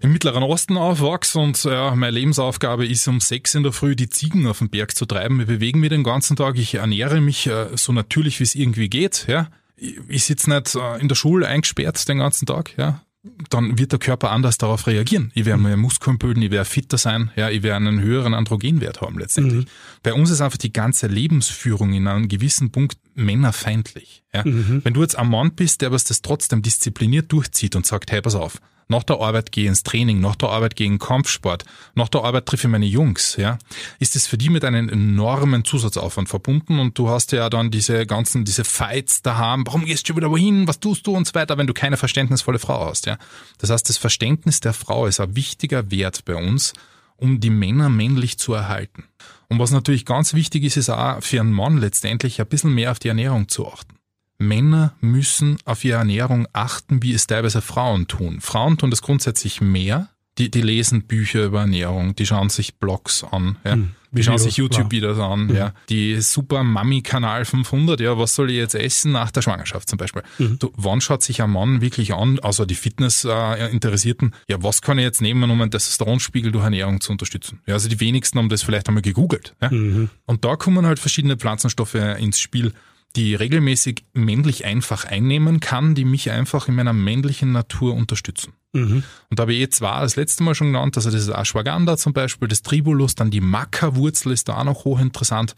im 0.00 0.10
Mittleren 0.10 0.42
Osten 0.42 0.78
aufwachse 0.78 1.38
und 1.38 1.62
ja, 1.64 1.94
meine 1.94 2.12
Lebensaufgabe 2.12 2.86
ist, 2.86 3.06
um 3.08 3.20
sechs 3.20 3.54
in 3.54 3.62
der 3.62 3.72
Früh 3.72 3.94
die 3.94 4.08
Ziegen 4.08 4.46
auf 4.46 4.60
den 4.60 4.70
Berg 4.70 4.96
zu 4.96 5.04
treiben. 5.04 5.38
Wir 5.38 5.44
bewegen 5.44 5.80
mich 5.80 5.90
den 5.90 6.02
ganzen 6.02 6.34
Tag, 6.34 6.56
ich 6.56 6.76
ernähre 6.76 7.20
mich 7.20 7.46
äh, 7.46 7.66
so 7.74 7.92
natürlich, 7.92 8.40
wie 8.40 8.44
es 8.44 8.54
irgendwie 8.54 8.88
geht. 8.88 9.26
Ja. 9.28 9.50
Ich, 9.76 9.98
ich 10.08 10.24
sitze 10.24 10.48
nicht 10.48 10.76
äh, 10.76 10.98
in 10.98 11.08
der 11.08 11.14
Schule 11.14 11.46
eingesperrt 11.46 12.08
den 12.08 12.20
ganzen 12.20 12.46
Tag. 12.46 12.72
Ja 12.78 13.02
dann 13.50 13.78
wird 13.78 13.92
der 13.92 13.98
Körper 13.98 14.30
anders 14.30 14.58
darauf 14.58 14.86
reagieren. 14.86 15.32
Ich 15.34 15.44
werde 15.44 15.60
mehr 15.60 15.76
Muskeln 15.76 16.18
bilden, 16.18 16.42
ich 16.42 16.50
werde 16.50 16.68
fitter 16.68 16.98
sein, 16.98 17.30
ja, 17.36 17.50
ich 17.50 17.62
werde 17.62 17.88
einen 17.88 18.00
höheren 18.00 18.32
Androgenwert 18.32 19.00
haben 19.00 19.18
letztendlich. 19.18 19.64
Mhm. 19.64 19.70
Bei 20.02 20.14
uns 20.14 20.30
ist 20.30 20.40
einfach 20.40 20.58
die 20.58 20.72
ganze 20.72 21.08
Lebensführung 21.08 21.92
in 21.92 22.06
einem 22.06 22.28
gewissen 22.28 22.70
Punkt 22.70 22.98
männerfeindlich. 23.14 24.22
Ja. 24.32 24.44
Mhm. 24.44 24.82
Wenn 24.84 24.94
du 24.94 25.02
jetzt 25.02 25.18
ein 25.18 25.28
Mann 25.28 25.52
bist, 25.52 25.80
der 25.80 25.90
was 25.90 26.04
das 26.04 26.22
trotzdem 26.22 26.62
diszipliniert 26.62 27.32
durchzieht 27.32 27.74
und 27.74 27.86
sagt, 27.86 28.12
hey, 28.12 28.22
pass 28.22 28.36
auf, 28.36 28.60
nach 28.88 29.02
der 29.02 29.20
Arbeit 29.20 29.52
gehe 29.52 29.68
ins 29.68 29.82
Training, 29.82 30.20
nach 30.20 30.34
der 30.34 30.48
Arbeit 30.48 30.76
gehe 30.76 30.86
in 30.86 30.98
Kampfsport, 30.98 31.64
nach 31.94 32.08
der 32.08 32.24
Arbeit 32.24 32.46
treffe 32.46 32.66
ich 32.66 32.70
meine 32.72 32.86
Jungs, 32.86 33.36
ja, 33.36 33.58
ist 33.98 34.16
es 34.16 34.26
für 34.26 34.38
die 34.38 34.50
mit 34.50 34.64
einem 34.64 34.88
enormen 34.88 35.64
Zusatzaufwand 35.64 36.28
verbunden 36.28 36.78
und 36.78 36.98
du 36.98 37.08
hast 37.08 37.32
ja 37.32 37.48
dann 37.50 37.70
diese 37.70 38.06
ganzen, 38.06 38.44
diese 38.44 38.64
Fights 38.64 39.22
daheim, 39.22 39.66
warum 39.66 39.84
gehst 39.84 40.08
du 40.08 40.16
wieder 40.16 40.30
wohin, 40.30 40.66
was 40.66 40.80
tust 40.80 41.06
du 41.06 41.14
und 41.14 41.26
so 41.26 41.34
weiter, 41.34 41.58
wenn 41.58 41.66
du 41.66 41.74
keine 41.74 41.96
verständnisvolle 41.96 42.58
Frau 42.58 42.86
hast, 42.86 43.06
ja. 43.06 43.18
Das 43.58 43.70
heißt, 43.70 43.88
das 43.88 43.98
Verständnis 43.98 44.60
der 44.60 44.72
Frau 44.72 45.06
ist 45.06 45.20
ein 45.20 45.36
wichtiger 45.36 45.90
Wert 45.90 46.24
bei 46.24 46.34
uns, 46.34 46.72
um 47.16 47.40
die 47.40 47.50
Männer 47.50 47.88
männlich 47.88 48.38
zu 48.38 48.54
erhalten. 48.54 49.04
Und 49.48 49.58
was 49.58 49.70
natürlich 49.70 50.04
ganz 50.04 50.34
wichtig 50.34 50.64
ist, 50.64 50.76
ist 50.76 50.90
auch 50.90 51.22
für 51.22 51.40
einen 51.40 51.52
Mann 51.52 51.78
letztendlich 51.78 52.40
ein 52.40 52.46
bisschen 52.46 52.74
mehr 52.74 52.90
auf 52.90 52.98
die 52.98 53.08
Ernährung 53.08 53.48
zu 53.48 53.66
achten. 53.66 53.97
Männer 54.38 54.94
müssen 55.00 55.58
auf 55.64 55.84
ihre 55.84 55.98
Ernährung 55.98 56.46
achten, 56.52 57.02
wie 57.02 57.12
es 57.12 57.26
teilweise 57.26 57.60
Frauen 57.60 58.06
tun. 58.06 58.40
Frauen 58.40 58.78
tun 58.78 58.90
das 58.90 59.02
grundsätzlich 59.02 59.60
mehr, 59.60 60.08
Die, 60.38 60.50
die 60.50 60.62
lesen 60.62 61.02
Bücher 61.02 61.44
über 61.46 61.62
Ernährung, 61.62 62.14
die 62.14 62.24
schauen 62.24 62.48
sich 62.48 62.76
Blogs 62.76 63.24
an, 63.24 63.56
ja. 63.64 63.72
Hm, 63.72 63.90
die 64.12 64.22
schauen 64.22 64.38
sich 64.38 64.56
YouTube-Videos 64.56 65.18
an, 65.18 65.52
ja. 65.54 65.74
Die 65.88 66.20
Super 66.20 66.62
Mami-Kanal 66.62 67.44
500, 67.44 67.98
ja, 68.00 68.16
was 68.16 68.36
soll 68.36 68.50
ich 68.50 68.56
jetzt 68.56 68.76
essen 68.76 69.10
nach 69.10 69.32
der 69.32 69.42
Schwangerschaft 69.42 69.88
zum 69.88 69.98
Beispiel? 69.98 70.22
Du, 70.38 70.72
wann 70.76 71.00
schaut 71.00 71.24
sich 71.24 71.42
ein 71.42 71.50
Mann 71.50 71.80
wirklich 71.80 72.14
an, 72.14 72.38
also 72.38 72.64
die 72.64 72.76
Fitness-Interessierten, 72.76 74.34
ja, 74.48 74.62
was 74.62 74.80
kann 74.80 74.98
ich 74.98 75.04
jetzt 75.04 75.20
nehmen, 75.20 75.50
um 75.50 75.60
einen 75.60 75.72
Testosteronspiegel 75.72 76.52
durch 76.52 76.64
Ernährung 76.64 77.00
zu 77.00 77.10
unterstützen? 77.12 77.60
Ja, 77.66 77.74
also 77.74 77.88
die 77.88 77.98
wenigsten 78.00 78.38
haben 78.38 78.48
das 78.48 78.62
vielleicht 78.62 78.88
einmal 78.88 79.02
gegoogelt, 79.02 79.56
ja. 79.60 79.70
Mhm. 79.70 80.08
Und 80.24 80.44
da 80.44 80.56
kommen 80.56 80.86
halt 80.86 81.00
verschiedene 81.00 81.36
Pflanzenstoffe 81.36 81.96
ins 81.96 82.38
Spiel, 82.38 82.72
die 83.18 83.34
regelmäßig 83.34 84.04
männlich 84.12 84.64
einfach 84.64 85.04
einnehmen 85.04 85.58
kann, 85.58 85.96
die 85.96 86.04
mich 86.04 86.30
einfach 86.30 86.68
in 86.68 86.76
meiner 86.76 86.92
männlichen 86.92 87.50
Natur 87.50 87.94
unterstützen. 87.94 88.52
Mhm. 88.72 89.02
Und 89.28 89.38
da 89.38 89.42
habe 89.42 89.54
ich 89.54 89.60
eh 89.60 89.68
zwei 89.68 90.00
das 90.02 90.14
letzte 90.14 90.44
Mal 90.44 90.54
schon 90.54 90.68
genannt, 90.68 90.96
also 90.96 91.10
das 91.10 91.22
ist 91.22 91.28
Ashwagandha 91.28 91.96
zum 91.96 92.12
Beispiel, 92.12 92.46
das 92.46 92.62
Tribulus, 92.62 93.16
dann 93.16 93.32
die 93.32 93.40
Maca-Wurzel 93.40 94.32
ist 94.32 94.48
da 94.48 94.58
auch 94.58 94.64
noch 94.64 94.84
hochinteressant. 94.84 95.56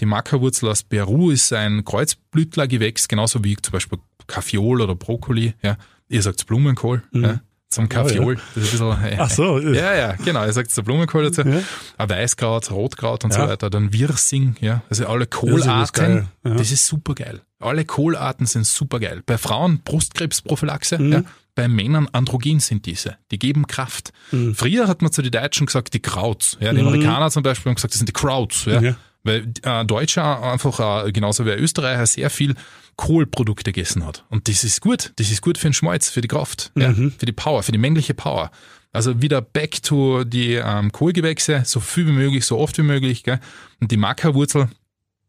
Die 0.00 0.06
Maca-Wurzel 0.06 0.70
aus 0.70 0.82
Peru 0.82 1.30
ist 1.30 1.52
ein 1.52 1.84
Kreuzblütlergewächs, 1.84 3.06
genauso 3.06 3.44
wie 3.44 3.56
zum 3.56 3.72
Beispiel 3.72 3.98
Kaffeeol 4.26 4.80
oder 4.80 4.94
Brokkoli. 4.94 5.52
Ja. 5.62 5.76
Ihr 6.08 6.22
sagt 6.22 6.46
Blumenkohl. 6.46 7.02
Ja. 7.12 7.40
Zum 7.74 7.88
Kaffeeol. 7.88 8.36
Das 8.54 8.64
ist 8.72 8.80
ein 8.80 8.88
bisschen, 9.00 9.04
äh, 9.04 9.16
Ach 9.18 9.30
so. 9.30 9.58
Ja, 9.58 9.94
ja, 9.94 10.12
genau. 10.24 10.44
Ihr 10.44 10.52
sagt 10.52 10.76
der 10.76 10.82
Blumenkohl 10.82 11.24
dazu. 11.30 11.42
Ja. 11.48 11.60
Ein 11.98 12.08
Weißkraut, 12.10 12.70
Rotkraut 12.70 13.24
und 13.24 13.32
so 13.32 13.40
Ja. 13.40 13.48
weiter. 13.48 13.70
Dann 13.70 13.92
Wirsing, 13.92 14.56
ja. 14.60 14.82
Also 14.90 15.06
alle 15.06 15.24
ist 15.24 15.30
Kohlarten. 15.30 16.28
ja. 16.44 16.54
Das 16.54 16.70
ist 16.70 16.86
super 16.86 17.14
geil. 17.14 17.40
Alle 17.60 17.84
Kohlarten 17.84 18.46
sind 18.46 18.66
super 18.66 19.00
geil. 19.00 19.22
Bei 19.26 19.38
Frauen 19.38 19.80
Brustkrebsprophylaxe, 19.84 20.98
Mhm. 20.98 21.12
ja. 21.12 21.22
Bei 21.56 21.68
Männern 21.68 22.08
Androgensynthese. 22.12 23.16
Die 23.30 23.38
geben 23.38 23.66
Kraft. 23.68 24.12
Mhm. 24.32 24.54
Früher 24.56 24.88
hat 24.88 25.02
man 25.02 25.12
zu 25.12 25.22
den 25.22 25.30
Deutschen 25.30 25.66
gesagt, 25.66 25.94
die 25.94 26.00
Krauts. 26.00 26.56
Ja, 26.60 26.72
die 26.72 26.80
Amerikaner 26.80 27.30
zum 27.30 27.42
Beispiel 27.44 27.70
haben 27.70 27.76
gesagt, 27.76 27.94
das 27.94 27.98
sind 27.98 28.08
die 28.08 28.12
Krauts. 28.12 28.64
Ja. 28.64 28.96
Ja. 29.24 29.32
Weil 29.32 29.52
äh, 29.62 29.84
Deutsche 29.84 30.22
einfach, 30.24 31.06
äh, 31.06 31.12
genauso 31.12 31.44
wie 31.46 31.52
ein 31.52 31.58
Österreicher, 31.58 32.06
sehr 32.06 32.30
viel 32.30 32.54
Kohlprodukte 32.96 33.72
gegessen 33.72 34.04
hat. 34.06 34.24
Und 34.28 34.48
das 34.48 34.62
ist 34.64 34.80
gut. 34.80 35.12
Das 35.16 35.30
ist 35.30 35.40
gut 35.42 35.58
für 35.58 35.68
den 35.68 35.72
Schmalz, 35.72 36.10
für 36.10 36.20
die 36.20 36.28
Kraft, 36.28 36.70
ja, 36.76 36.90
Mhm. 36.90 37.12
für 37.18 37.26
die 37.26 37.32
Power, 37.32 37.62
für 37.62 37.72
die 37.72 37.78
männliche 37.78 38.14
Power. 38.14 38.50
Also 38.92 39.20
wieder 39.20 39.40
back 39.42 39.82
to 39.82 40.22
die 40.22 40.52
ähm, 40.54 40.92
Kohlgewächse, 40.92 41.62
so 41.64 41.80
viel 41.80 42.06
wie 42.06 42.12
möglich, 42.12 42.44
so 42.46 42.58
oft 42.58 42.78
wie 42.78 42.82
möglich. 42.82 43.24
Gell? 43.24 43.40
Und 43.80 43.90
die 43.90 43.96
Maca-Wurzel 43.96 44.68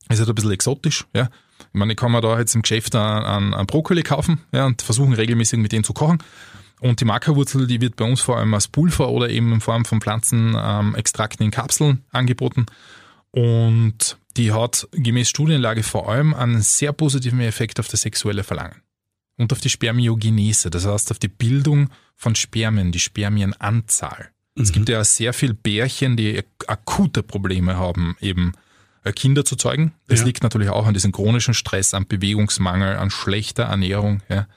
ist 0.10 0.20
halt 0.20 0.30
ein 0.30 0.36
bisschen 0.36 0.52
exotisch. 0.52 1.06
Ja? 1.16 1.30
Ich 1.60 1.74
meine, 1.80 1.94
ich 1.94 1.98
kann 1.98 2.12
mir 2.12 2.22
da 2.22 2.38
jetzt 2.38 2.54
im 2.54 2.62
Geschäft 2.62 2.94
einen, 2.96 3.56
einen 3.56 3.66
Brokkoli 3.66 4.04
kaufen 4.04 4.42
ja, 4.52 4.68
und 4.68 4.84
versuchen 4.84 5.14
regelmäßig 5.14 5.58
mit 5.58 5.72
denen 5.72 5.84
zu 5.84 5.94
kochen. 5.94 6.20
Und 6.80 7.00
die 7.02 7.06
Maca-Wurzel, 7.06 7.66
die 7.66 7.82
wird 7.82 7.96
bei 7.96 8.06
uns 8.06 8.22
vor 8.22 8.38
allem 8.38 8.54
als 8.54 8.68
Pulver 8.68 9.10
oder 9.10 9.30
eben 9.30 9.52
in 9.54 9.62
Form 9.62 9.86
von 9.86 10.00
Pflanzenextrakten 10.00 11.44
in 11.46 11.52
Kapseln 11.52 12.04
angeboten. 12.12 12.66
Und 13.36 14.18
die 14.38 14.52
hat 14.54 14.88
gemäß 14.92 15.30
Studienlage 15.30 15.84
vor 15.84 16.10
allem 16.10 16.34
einen 16.34 16.62
sehr 16.62 16.94
positiven 16.94 17.42
Effekt 17.42 17.80
auf 17.80 17.88
das 17.90 18.02
sexuelle 18.02 18.44
Verlangen 18.44 18.82
und 19.38 19.52
auf 19.52 19.60
die 19.60 19.70
Spermiogenese, 19.70 20.70
das 20.70 20.86
heißt 20.86 21.12
auf 21.12 21.20
die 21.20 21.28
Bildung 21.28 21.90
von 22.16 22.36
Spermien, 22.36 22.92
die 22.94 23.00
Spermienanzahl. 23.00 24.30
Es 24.58 24.72
gibt 24.72 24.88
ja 24.88 25.04
sehr 25.04 25.34
viel 25.34 25.54
Bärchen, 25.54 26.16
die 26.16 26.42
akute 26.68 27.24
Probleme 27.24 27.76
haben, 27.76 28.16
eben 28.22 28.54
äh, 29.04 29.12
Kinder 29.12 29.44
zu 29.44 29.58
zeugen. 29.58 29.92
Das 30.08 30.22
Ja. 30.22 30.26
liegt 30.28 30.44
natürlich 30.44 30.70
auch 30.70 30.88
an 30.88 30.94
diesem 30.94 31.12
chronischen 31.12 31.54
Stress, 31.54 31.94
an 31.94 32.08
Bewegungsmangel, 32.08 32.96
an 32.96 33.10
schlechter 33.12 33.64
Ernährung. 33.64 34.22
Ja. 34.30 34.48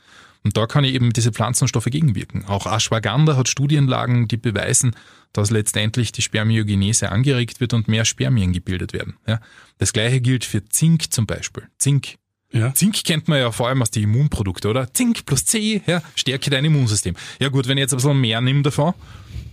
Und 0.45 0.57
da 0.57 0.67
kann 0.67 0.85
ich 0.85 0.95
eben 0.95 1.13
diese 1.13 1.33
Pflanzenstoffe 1.33 1.87
gegenwirken. 1.87 2.45
Auch 2.47 2.67
Ashwagandha 2.67 3.37
hat 3.37 3.49
Studienlagen, 3.49 4.29
die 4.29 4.37
beweisen, 4.37 4.95
dass 5.33 5.51
letztendlich 5.51 6.13
die 6.13 6.23
Spermiogenese 6.23 7.11
angeregt 7.11 7.61
wird 7.61 7.75
und 7.75 7.89
mehr 7.89 8.05
Spermien 8.05 8.53
gebildet 8.53 8.93
werden. 8.93 9.17
Ja. 9.27 9.41
Das 9.79 9.93
gleiche 9.93 10.21
gilt 10.21 10.45
für 10.45 10.65
Zink 10.65 11.13
zum 11.13 11.27
Beispiel. 11.27 11.65
Zink 11.79 12.17
Ja. 12.51 12.73
Zink 12.73 13.05
kennt 13.05 13.29
man 13.29 13.39
ja 13.39 13.53
vor 13.53 13.69
allem 13.69 13.83
aus 13.83 13.91
den 13.91 14.05
Immunprodukten, 14.05 14.71
oder? 14.71 14.93
Zink 14.95 15.27
plus 15.27 15.45
C, 15.45 15.83
ja, 15.87 16.03
stärke 16.15 16.49
dein 16.49 16.65
Immunsystem. 16.65 17.15
Ja 17.41 17.49
gut, 17.51 17.69
wenn 17.69 17.77
ich 17.77 17.83
jetzt 17.83 17.93
ein 17.93 17.99
bisschen 17.99 18.21
mehr 18.21 18.41
nehme 18.41 18.63
davon, 18.63 18.95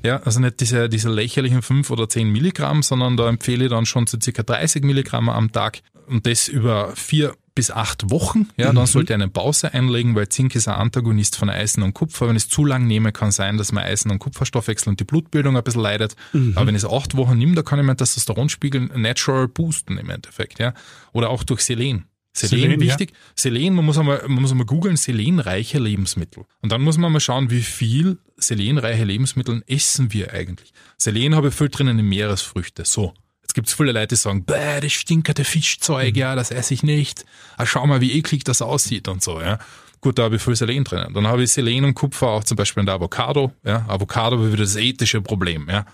ja, 0.03 0.21
also 0.23 0.39
nicht 0.39 0.59
diese, 0.59 0.87
diese 0.87 1.09
lächerlichen 1.09 1.61
5 1.61 1.89
oder 1.89 2.07
10 2.07 2.29
Milligramm, 2.31 2.83
sondern 2.83 3.17
da 3.17 3.27
empfehle 3.27 3.65
ich 3.65 3.71
dann 3.71 3.85
schon 3.85 4.07
so 4.07 4.17
circa 4.21 4.43
30 4.43 4.83
Milligramm 4.83 5.29
am 5.29 5.51
Tag 5.51 5.81
und 6.07 6.25
das 6.25 6.47
über 6.47 6.95
vier 6.95 7.35
bis 7.55 7.71
acht 7.71 8.11
Wochen, 8.11 8.49
ja, 8.57 8.73
dann 8.73 8.85
sollte 8.85 9.13
eine 9.13 9.29
Pause 9.29 9.73
einlegen, 9.73 10.13
weil 10.13 10.27
Zink 10.27 10.55
ist 10.55 10.67
ein 10.67 10.75
Antagonist 10.75 11.37
von 11.37 11.49
Eisen 11.49 11.83
und 11.83 11.93
Kupfer. 11.93 12.27
Wenn 12.27 12.35
ich 12.35 12.43
es 12.43 12.49
zu 12.49 12.65
lang 12.65 12.85
nehme, 12.85 13.13
kann 13.13 13.31
sein, 13.31 13.57
dass 13.57 13.71
mein 13.71 13.85
Eisen- 13.85 14.11
und 14.11 14.19
Kupferstoffwechsel 14.19 14.89
und 14.89 14.99
die 14.99 15.05
Blutbildung 15.05 15.55
ein 15.55 15.63
bisschen 15.63 15.81
leidet. 15.81 16.15
Aber 16.55 16.67
wenn 16.67 16.75
ich 16.75 16.83
es 16.83 16.89
acht 16.89 17.15
Wochen 17.15 17.37
nehme, 17.37 17.55
da 17.55 17.63
kann 17.63 17.79
ich 17.79 17.85
meinen 17.85 17.97
Testosteronspiegel 17.97 18.81
natural 18.97 19.47
boosten 19.47 19.97
im 19.97 20.09
Endeffekt, 20.09 20.59
ja. 20.59 20.73
Oder 21.13 21.29
auch 21.29 21.43
durch 21.43 21.61
Selen. 21.61 22.05
Selen, 22.33 22.61
Selen, 22.61 22.81
ja. 22.81 22.87
wichtig. 22.87 23.13
Selen, 23.33 23.73
man 23.73 23.85
muss 23.85 23.97
einmal, 23.97 24.21
man 24.27 24.41
muss 24.41 24.51
einmal 24.51 24.65
googeln, 24.65 24.97
selenreiche 24.97 25.79
Lebensmittel. 25.79 26.43
Und 26.61 26.73
dann 26.73 26.81
muss 26.81 26.97
man 26.97 27.13
mal 27.13 27.21
schauen, 27.21 27.49
wie 27.49 27.61
viel 27.61 28.17
selenreiche 28.35 29.05
Lebensmittel 29.05 29.63
essen 29.67 30.11
wir 30.11 30.33
eigentlich. 30.33 30.73
Selen 30.97 31.33
habe 31.33 31.47
ich 31.47 31.53
viel 31.53 31.69
drinnen 31.69 31.97
in 31.97 32.05
Meeresfrüchte. 32.05 32.83
So. 32.83 33.13
Jetzt 33.55 33.69
gibt's 33.69 33.73
viele 33.73 33.93
Leute, 33.93 34.07
die 34.07 34.15
sagen, 34.17 34.43
bäh, 34.43 34.81
das 34.81 34.91
stinkerte 34.91 35.45
Fischzeug, 35.45 36.17
ja, 36.17 36.35
das 36.35 36.51
esse 36.51 36.73
ich 36.73 36.83
nicht. 36.83 37.23
Ah, 37.55 37.65
schau 37.65 37.87
mal, 37.87 38.01
wie 38.01 38.11
eklig 38.11 38.43
das 38.43 38.61
aussieht 38.61 39.07
und 39.07 39.23
so, 39.23 39.39
ja. 39.39 39.59
Gut, 40.01 40.19
da 40.19 40.23
habe 40.23 40.35
ich 40.35 40.41
viel 40.41 40.57
Selen 40.57 40.83
drinnen. 40.83 41.13
Dann 41.13 41.25
habe 41.25 41.41
ich 41.41 41.53
Selen 41.53 41.85
und 41.85 41.93
Kupfer 41.93 42.27
auch 42.27 42.43
zum 42.43 42.57
Beispiel 42.57 42.81
in 42.81 42.85
der 42.85 42.95
Avocado. 42.95 43.53
Ja. 43.63 43.85
Avocado 43.87 44.41
wäre 44.41 44.51
wieder 44.51 44.63
das 44.63 44.75
ethische 44.75 45.21
Problem. 45.21 45.69
Ja. 45.69 45.85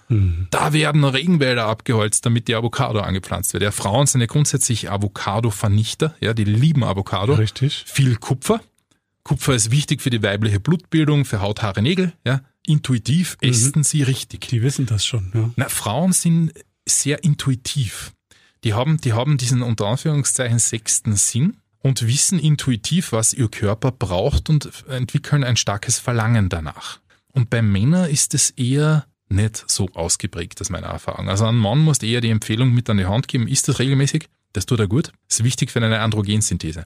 Da 0.49 0.73
werden 0.73 1.03
Regenwälder 1.03 1.67
abgeholzt, 1.67 2.25
damit 2.25 2.47
die 2.47 2.55
Avocado 2.55 2.99
angepflanzt 2.99 3.53
wird. 3.53 3.61
Ja, 3.61 3.69
Frauen 3.69 4.07
sind 4.07 4.21
ja 4.21 4.27
grundsätzlich 4.27 4.89
Avocado-Vernichter. 4.89 6.15
Ja, 6.19 6.33
die 6.33 6.45
lieben 6.45 6.83
Avocado. 6.83 7.35
Richtig. 7.35 7.83
Viel 7.85 8.15
Kupfer. 8.15 8.59
Kupfer 9.21 9.53
ist 9.53 9.69
wichtig 9.69 10.01
für 10.01 10.09
die 10.09 10.23
weibliche 10.23 10.59
Blutbildung, 10.59 11.25
für 11.25 11.41
Haut, 11.41 11.61
Haare, 11.61 11.83
Nägel. 11.83 12.11
Ja. 12.25 12.41
Intuitiv 12.65 13.37
essen 13.39 13.83
sie 13.83 14.01
richtig. 14.01 14.47
Die 14.47 14.63
wissen 14.63 14.87
das 14.87 15.05
schon, 15.05 15.31
ja. 15.35 15.51
Na, 15.55 15.69
Frauen 15.69 16.11
sind 16.11 16.51
sehr 16.91 17.24
intuitiv. 17.24 18.12
Die 18.63 18.74
haben, 18.74 19.00
die 19.01 19.13
haben 19.13 19.38
diesen 19.38 19.62
unter 19.63 19.88
Anführungszeichen 19.88 20.60
sechsten 20.60 21.15
Sinn 21.15 21.57
und 21.79 22.05
wissen 22.05 22.38
intuitiv, 22.38 23.12
was 23.12 23.33
ihr 23.33 23.50
Körper 23.50 23.91
braucht 23.91 24.50
und 24.50 24.69
entwickeln 24.88 25.43
ein 25.43 25.57
starkes 25.57 25.98
Verlangen 25.98 26.48
danach. 26.50 27.00
Und 27.33 27.50
bei 27.50 27.62
Männern 27.62 28.10
ist 28.10 28.33
es 28.36 28.51
eher 28.51 29.05
nicht 29.29 29.63
so 29.67 29.88
ausgeprägt, 29.93 30.60
aus 30.62 30.69
meiner 30.69 30.88
Erfahrung. 30.88 31.29
Also 31.29 31.45
ein 31.45 31.55
Mann 31.55 31.79
muss 31.79 32.00
eher 32.03 32.21
die 32.21 32.29
Empfehlung 32.29 32.71
mit 32.74 32.89
an 32.89 32.98
die 32.98 33.05
Hand 33.05 33.27
geben, 33.27 33.48
ist 33.48 33.67
das 33.67 33.79
regelmäßig? 33.79 34.27
Das 34.53 34.65
tut 34.65 34.81
er 34.81 34.88
gut. 34.89 35.13
Das 35.29 35.39
ist 35.39 35.45
wichtig 35.45 35.71
für 35.71 35.79
eine 35.81 36.01
Androgensynthese. 36.01 36.83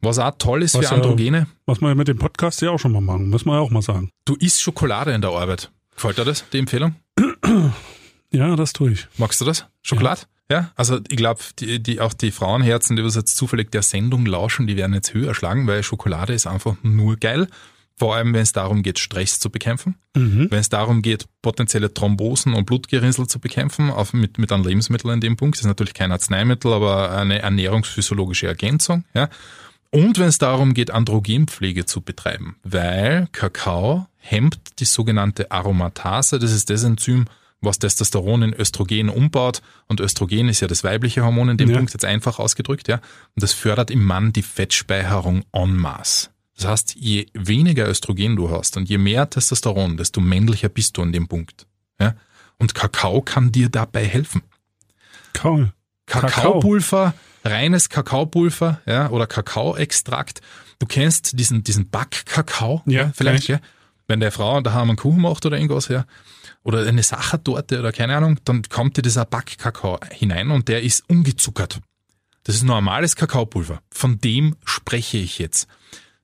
Was 0.00 0.20
auch 0.20 0.30
toll 0.38 0.62
ist 0.62 0.74
Was 0.74 0.86
für 0.86 0.92
ja- 0.94 0.96
Androgene, 1.02 1.48
Was 1.66 1.80
wir 1.80 1.92
mit 1.96 2.06
dem 2.06 2.16
Podcast 2.18 2.62
ja 2.62 2.70
auch 2.70 2.78
schon 2.78 2.92
mal 2.92 3.00
machen, 3.00 3.28
muss 3.28 3.44
man 3.44 3.56
ja 3.56 3.60
auch 3.60 3.70
mal 3.70 3.82
sagen. 3.82 4.10
du 4.24 4.36
isst 4.36 4.62
Schokolade 4.62 5.12
in 5.12 5.20
der 5.20 5.30
Arbeit. 5.30 5.72
Gefällt 5.96 6.16
dir 6.18 6.24
das, 6.24 6.44
die 6.52 6.58
Empfehlung? 6.58 6.94
Ja, 8.32 8.56
das 8.56 8.72
tue 8.72 8.92
ich. 8.92 9.06
Magst 9.16 9.40
du 9.40 9.44
das? 9.44 9.66
Schokolade? 9.82 10.22
Ja, 10.50 10.70
also 10.76 10.98
ich 11.08 11.16
glaube, 11.16 11.40
die, 11.58 11.82
die, 11.82 12.00
auch 12.00 12.14
die 12.14 12.30
Frauenherzen, 12.30 12.96
die 12.96 13.04
was 13.04 13.14
jetzt 13.16 13.36
zufällig 13.36 13.70
der 13.70 13.82
Sendung 13.82 14.24
lauschen, 14.24 14.66
die 14.66 14.76
werden 14.76 14.94
jetzt 14.94 15.12
höher 15.12 15.34
schlagen, 15.34 15.66
weil 15.66 15.82
Schokolade 15.82 16.32
ist 16.32 16.46
einfach 16.46 16.76
nur 16.82 17.16
geil. 17.16 17.48
Vor 17.96 18.14
allem, 18.14 18.32
wenn 18.32 18.42
es 18.42 18.52
darum 18.52 18.82
geht, 18.82 18.98
Stress 18.98 19.40
zu 19.40 19.50
bekämpfen, 19.50 19.96
Mhm. 20.16 20.46
wenn 20.50 20.60
es 20.60 20.68
darum 20.68 21.02
geht, 21.02 21.26
potenzielle 21.42 21.92
Thrombosen 21.92 22.54
und 22.54 22.64
Blutgerinnsel 22.64 23.26
zu 23.26 23.40
bekämpfen, 23.40 23.90
auf, 23.90 24.12
mit, 24.12 24.38
mit 24.38 24.50
einem 24.52 24.64
Lebensmittel 24.64 25.10
in 25.12 25.20
dem 25.20 25.36
Punkt. 25.36 25.56
Das 25.56 25.62
ist 25.62 25.66
natürlich 25.66 25.94
kein 25.94 26.12
Arzneimittel, 26.12 26.72
aber 26.72 27.10
eine 27.10 27.40
ernährungsphysiologische 27.40 28.46
Ergänzung. 28.46 29.04
Ja. 29.14 29.28
Und 29.90 30.18
wenn 30.18 30.28
es 30.28 30.38
darum 30.38 30.74
geht, 30.74 30.90
Androgenpflege 30.92 31.86
zu 31.86 32.00
betreiben, 32.00 32.56
weil 32.62 33.26
Kakao 33.32 34.06
hemmt 34.18 34.58
die 34.78 34.84
sogenannte 34.84 35.50
Aromatase, 35.50 36.38
das 36.38 36.52
ist 36.52 36.70
das 36.70 36.84
Enzym, 36.84 37.24
was 37.60 37.78
Testosteron 37.78 38.42
in 38.42 38.54
Östrogen 38.54 39.08
umbaut. 39.08 39.62
Und 39.86 40.00
Östrogen 40.00 40.48
ist 40.48 40.60
ja 40.60 40.68
das 40.68 40.84
weibliche 40.84 41.24
Hormon 41.24 41.50
in 41.50 41.56
dem 41.56 41.70
Ja. 41.70 41.76
Punkt, 41.76 41.92
jetzt 41.92 42.04
einfach 42.04 42.38
ausgedrückt, 42.38 42.88
ja. 42.88 42.96
Und 43.34 43.42
das 43.42 43.52
fördert 43.52 43.90
im 43.90 44.04
Mann 44.04 44.32
die 44.32 44.42
Fettspeicherung 44.42 45.42
en 45.52 45.76
masse. 45.76 46.28
Das 46.56 46.66
heißt, 46.66 46.94
je 46.96 47.26
weniger 47.34 47.88
Östrogen 47.88 48.34
du 48.36 48.50
hast 48.50 48.76
und 48.76 48.88
je 48.88 48.98
mehr 48.98 49.30
Testosteron, 49.30 49.96
desto 49.96 50.20
männlicher 50.20 50.68
bist 50.68 50.96
du 50.96 51.02
in 51.02 51.12
dem 51.12 51.28
Punkt. 51.28 51.66
Ja? 52.00 52.14
Und 52.58 52.74
Kakao 52.74 53.22
kann 53.22 53.52
dir 53.52 53.68
dabei 53.68 54.04
helfen. 54.04 54.42
Kaul. 55.32 55.72
Kakaopulver, 56.06 57.14
reines 57.44 57.88
Kakaopulver, 57.88 58.80
ja, 58.86 59.10
oder 59.10 59.26
Kakaoextrakt. 59.26 60.40
Du 60.78 60.86
kennst 60.86 61.38
diesen, 61.38 61.62
diesen 61.62 61.90
Backkakao, 61.90 62.82
Ja, 62.86 63.12
vielleicht, 63.14 63.46
kenn 63.46 63.56
ja. 63.56 63.68
Wenn 64.06 64.20
der 64.20 64.32
Frau 64.32 64.60
daheim 64.62 64.88
einen 64.88 64.96
Kuchen 64.96 65.20
macht 65.20 65.44
oder 65.44 65.56
irgendwas, 65.58 65.88
ja, 65.88 66.06
oder 66.68 66.86
eine 66.86 67.02
Sachertorte 67.02 67.78
oder 67.80 67.92
keine 67.92 68.14
Ahnung, 68.14 68.38
dann 68.44 68.62
kommt 68.68 68.98
dir 68.98 69.02
dieser 69.02 69.24
Backkakao 69.24 69.98
hinein 70.12 70.50
und 70.50 70.68
der 70.68 70.82
ist 70.82 71.02
ungezuckert. 71.08 71.80
Das 72.44 72.56
ist 72.56 72.62
normales 72.62 73.16
Kakaopulver. 73.16 73.80
Von 73.90 74.18
dem 74.18 74.54
spreche 74.66 75.16
ich 75.16 75.38
jetzt. 75.38 75.66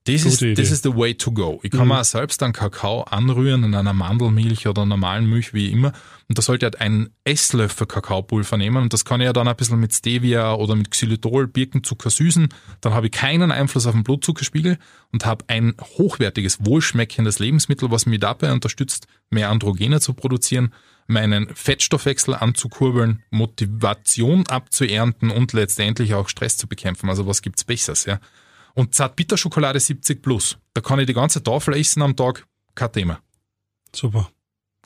Das 0.07 0.27
ist, 0.27 0.43
Idee. 0.43 0.53
das 0.55 0.71
ist 0.71 0.83
the 0.83 0.95
way 0.95 1.15
to 1.15 1.33
go. 1.33 1.61
Ich 1.63 1.71
kann 1.71 1.83
Mhm. 1.83 1.89
mir 1.89 2.01
auch 2.01 2.05
selbst 2.05 2.43
einen 2.43 2.53
Kakao 2.53 3.05
anrühren 3.05 3.65
in 3.65 3.75
einer 3.75 3.95
Mandelmilch 3.95 4.67
oder 4.69 4.85
normalen 4.85 5.27
Milch, 5.27 5.55
wie 5.55 5.71
immer. 5.71 5.93
Und 6.29 6.37
da 6.37 6.43
sollte 6.43 6.67
ich 6.67 6.73
halt 6.73 6.81
einen 6.83 7.09
Esslöffel 7.25 7.87
Kakaopulver 7.87 8.59
nehmen 8.59 8.77
und 8.83 8.93
das 8.93 9.07
kann 9.07 9.23
ich 9.23 9.25
ja 9.25 9.33
dann 9.33 9.49
ein 9.49 9.57
bisschen 9.57 9.81
mit 9.81 9.95
Stevia 9.95 10.53
oder 10.55 10.77
mit 10.77 10.91
Xylitol, 10.91 11.47
Birkenzucker 11.47 12.11
süßen. 12.11 12.49
Dann 12.83 12.93
habe 12.93 13.07
ich 13.07 13.13
keinen 13.13 13.51
Einfluss 13.51 13.87
auf 13.87 13.95
den 13.95 14.05
Blutzuckerspiegel 14.05 14.77
und 15.13 15.25
habe 15.25 15.45
ein 15.49 15.75
hochwertiges, 15.97 16.59
wohlschmeckendes 16.67 17.39
Lebensmittel, 17.39 17.91
was 17.91 18.05
mich 18.05 18.21
dabei 18.21 18.53
unterstützt, 18.53 19.07
mehr 19.31 19.49
Androgene 19.49 20.01
zu 20.01 20.13
produzieren, 20.13 20.75
meinen 21.07 21.49
Fettstoffwechsel 21.55 22.35
anzukurbeln, 22.35 23.23
Motivation 23.31 24.47
abzuernten 24.49 25.31
und 25.31 25.55
letztendlich 25.55 26.13
auch 26.15 26.29
Stress 26.29 26.59
zu 26.59 26.67
bekämpfen. 26.67 27.09
Also 27.09 27.27
was 27.27 27.41
gibt's 27.41 27.65
Besseres, 27.65 28.05
ja? 28.05 28.19
Und 28.75 28.95
Zartbitterschokolade 28.95 29.79
70 29.81 30.23
plus. 30.23 30.59
Da 30.75 30.81
kann 30.81 30.99
ich 30.99 31.07
die 31.07 31.15
ganze 31.15 31.43
Tafel 31.43 31.77
essen 31.77 32.03
am 32.03 32.17
Tag, 32.17 32.45
kein 32.75 32.93
Thema. 32.93 33.21
Super. 33.95 34.29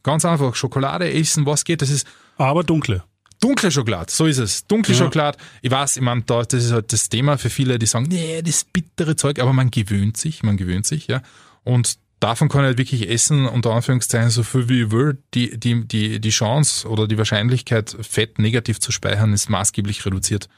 Ganz 0.02 0.24
einfach, 0.24 0.54
Schokolade 0.54 1.10
essen, 1.12 1.46
was 1.46 1.64
geht, 1.64 1.82
das 1.82 1.90
ist 1.90 2.06
Aber 2.36 2.62
dunkle. 2.62 3.02
dunkle 3.40 3.70
Schokolade, 3.70 4.10
so 4.12 4.26
ist 4.26 4.38
es. 4.38 4.66
Dunkle 4.66 4.94
Ja. 4.94 5.04
Schokolade, 5.04 5.38
ich 5.62 5.70
weiß, 5.70 5.96
ich 5.96 6.02
meine, 6.02 6.22
da, 6.22 6.42
das 6.42 6.64
ist 6.64 6.72
halt 6.72 6.92
das 6.92 7.08
Thema 7.08 7.38
für 7.38 7.50
viele, 7.50 7.78
die 7.78 7.86
sagen, 7.86 8.06
nee, 8.08 8.42
das 8.42 8.64
bittere 8.64 9.16
Zeug, 9.16 9.38
aber 9.40 9.52
man 9.52 9.70
gewöhnt 9.70 10.16
sich, 10.16 10.42
man 10.42 10.56
gewöhnt 10.56 10.86
sich, 10.86 11.06
ja. 11.08 11.22
Und 11.64 11.98
davon 12.20 12.48
kann 12.48 12.60
ich 12.62 12.66
halt 12.66 12.78
wirklich 12.78 13.08
essen, 13.08 13.46
unter 13.46 13.72
Anführungszeichen, 13.72 14.30
so 14.30 14.42
viel 14.42 14.68
wie 14.68 14.82
ich 14.82 14.90
will. 14.90 15.22
Die, 15.34 15.58
die, 15.58 15.86
die, 15.86 16.20
die 16.20 16.30
Chance 16.30 16.88
oder 16.88 17.06
die 17.08 17.18
Wahrscheinlichkeit, 17.18 17.96
Fett 18.00 18.38
negativ 18.38 18.80
zu 18.80 18.92
speichern, 18.92 19.32
ist 19.32 19.48
maßgeblich 19.50 20.04
reduziert. 20.04 20.48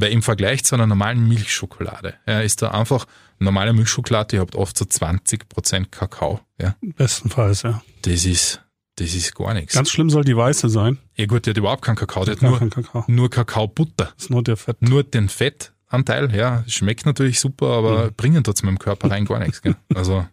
Weil 0.00 0.12
im 0.12 0.22
Vergleich 0.22 0.64
zu 0.64 0.74
einer 0.74 0.86
normalen 0.86 1.26
Milchschokolade, 1.28 2.14
ja, 2.26 2.40
ist 2.40 2.62
da 2.62 2.70
einfach, 2.70 3.06
normale 3.38 3.72
Milchschokolade, 3.72 4.36
ihr 4.36 4.40
habt 4.40 4.54
oft 4.56 4.76
so 4.76 4.84
20% 4.84 5.86
Kakao, 5.90 6.40
ja. 6.60 6.74
Bestenfalls, 6.80 7.62
ja. 7.62 7.82
Das 8.02 8.24
ist, 8.24 8.62
das 8.96 9.14
ist 9.14 9.34
gar 9.34 9.54
nichts. 9.54 9.74
Ganz 9.74 9.90
schlimm 9.90 10.10
soll 10.10 10.24
die 10.24 10.36
weiße 10.36 10.68
sein. 10.68 10.98
ja 11.16 11.26
gut, 11.26 11.46
die 11.46 11.50
hat 11.50 11.56
überhaupt 11.56 11.82
keinen 11.82 11.96
Kakao, 11.96 12.24
die 12.24 12.32
hat 12.32 12.42
nur, 12.42 12.58
Kakao. 12.68 13.04
nur 13.06 13.30
Kakaobutter. 13.30 14.12
Das 14.14 14.24
ist 14.24 14.30
nur 14.30 14.42
der 14.42 14.56
Fett. 14.56 14.80
Nur 14.82 15.04
den 15.04 15.28
Fettanteil, 15.28 16.34
ja, 16.34 16.64
schmeckt 16.66 17.06
natürlich 17.06 17.40
super, 17.40 17.68
aber 17.68 18.10
bringen 18.10 18.44
tut's 18.44 18.62
meinem 18.62 18.78
Körper 18.78 19.10
rein 19.10 19.24
gar 19.24 19.38
nichts. 19.38 19.62
Gell? 19.62 19.76
Also 19.94 20.26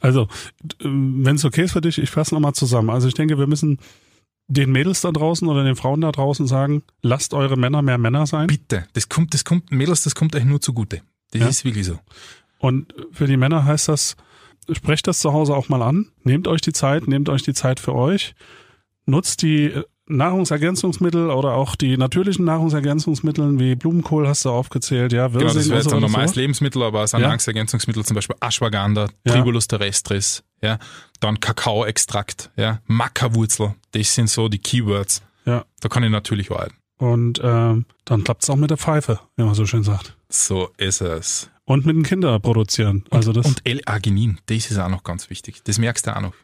Also, 0.00 0.28
wenn 0.80 1.36
es 1.36 1.44
okay 1.44 1.62
ist 1.62 1.72
für 1.72 1.80
dich, 1.80 1.98
ich 1.98 2.10
fasse 2.10 2.34
nochmal 2.34 2.52
zusammen. 2.54 2.90
Also 2.90 3.08
ich 3.08 3.14
denke, 3.14 3.38
wir 3.38 3.46
müssen 3.46 3.78
den 4.46 4.72
Mädels 4.72 5.00
da 5.00 5.10
draußen 5.10 5.48
oder 5.48 5.64
den 5.64 5.76
Frauen 5.76 6.00
da 6.02 6.12
draußen 6.12 6.46
sagen, 6.46 6.82
lasst 7.02 7.32
eure 7.34 7.56
Männer 7.56 7.80
mehr 7.82 7.98
Männer 7.98 8.26
sein. 8.26 8.46
bitte, 8.46 8.86
das 8.92 9.08
kommt, 9.08 9.32
das 9.34 9.44
kommt, 9.44 9.70
Mädels, 9.72 10.02
das 10.02 10.14
kommt 10.14 10.34
euch 10.36 10.44
nur 10.44 10.60
zugute. 10.60 11.00
Das 11.32 11.40
Ja. 11.40 11.48
ist 11.48 11.64
wirklich 11.64 11.86
so. 11.86 11.98
Und 12.58 12.94
für 13.12 13.26
die 13.26 13.36
Männer 13.36 13.64
heißt 13.64 13.88
das, 13.88 14.16
sprecht 14.72 15.06
das 15.06 15.18
zu 15.20 15.32
Hause 15.32 15.54
auch 15.54 15.68
mal 15.68 15.82
an. 15.82 16.08
Nehmt 16.22 16.46
euch 16.48 16.60
die 16.60 16.72
Zeit, 16.72 17.08
nehmt 17.08 17.28
euch 17.28 17.42
die 17.42 17.54
Zeit 17.54 17.80
für 17.80 17.94
euch. 17.94 18.34
Nutzt 19.06 19.42
die 19.42 19.64
äh, 19.66 19.82
Nahrungsergänzungsmittel 20.06 21.30
oder 21.30 21.54
auch 21.54 21.76
die 21.76 21.96
natürlichen 21.96 22.44
Nahrungsergänzungsmittel 22.44 23.58
wie 23.58 23.74
Blumenkohl 23.74 24.28
hast 24.28 24.44
du 24.44 24.50
aufgezählt, 24.50 25.12
ja, 25.12 25.28
Genau, 25.28 25.40
das 25.44 25.54
Wirsing 25.54 25.70
wäre 25.72 25.82
jetzt 25.82 25.92
ein 25.92 26.00
normales 26.00 26.32
so. 26.34 26.40
Lebensmittel, 26.40 26.82
aber 26.82 27.00
als 27.00 27.14
ein 27.14 27.20
Ja. 27.20 27.28
Nahrungsergänzungsmittel 27.28 28.04
zum 28.04 28.14
Beispiel 28.14 28.36
Ashwagandha, 28.40 29.08
Ja. 29.26 29.32
Tribulus 29.32 29.66
terrestris, 29.68 30.42
ja, 30.64 30.78
dann 31.20 31.40
Kakaoextrakt, 31.40 32.50
ja, 32.56 32.80
Maca-Wurzel, 32.86 33.74
das 33.92 34.14
sind 34.14 34.28
so 34.28 34.48
die 34.48 34.58
Keywords. 34.58 35.22
Ja. 35.44 35.64
Da 35.80 35.88
kann 35.88 36.02
ich 36.02 36.10
natürlich 36.10 36.50
arbeiten. 36.50 36.74
Und 36.96 37.40
ähm, 37.42 37.86
dann 38.04 38.24
klappt's 38.24 38.48
auch 38.48 38.56
mit 38.56 38.70
der 38.70 38.78
Pfeife, 38.78 39.20
wie 39.36 39.44
man 39.44 39.54
so 39.54 39.66
schön 39.66 39.82
sagt. 39.82 40.16
So 40.28 40.70
ist 40.78 41.00
es. 41.00 41.50
Und 41.64 41.86
mit 41.86 41.96
den 41.96 42.02
Kindern 42.02 42.40
produzieren. 42.40 43.04
Also 43.10 43.32
das 43.32 43.46
Und 43.46 43.60
L-Arginin, 43.64 44.40
das 44.46 44.70
ist 44.70 44.78
auch 44.78 44.88
noch 44.88 45.02
ganz 45.02 45.30
wichtig. 45.30 45.62
Das 45.64 45.78
merkst 45.78 46.06
du 46.06 46.16
auch 46.16 46.20
noch. 46.20 46.34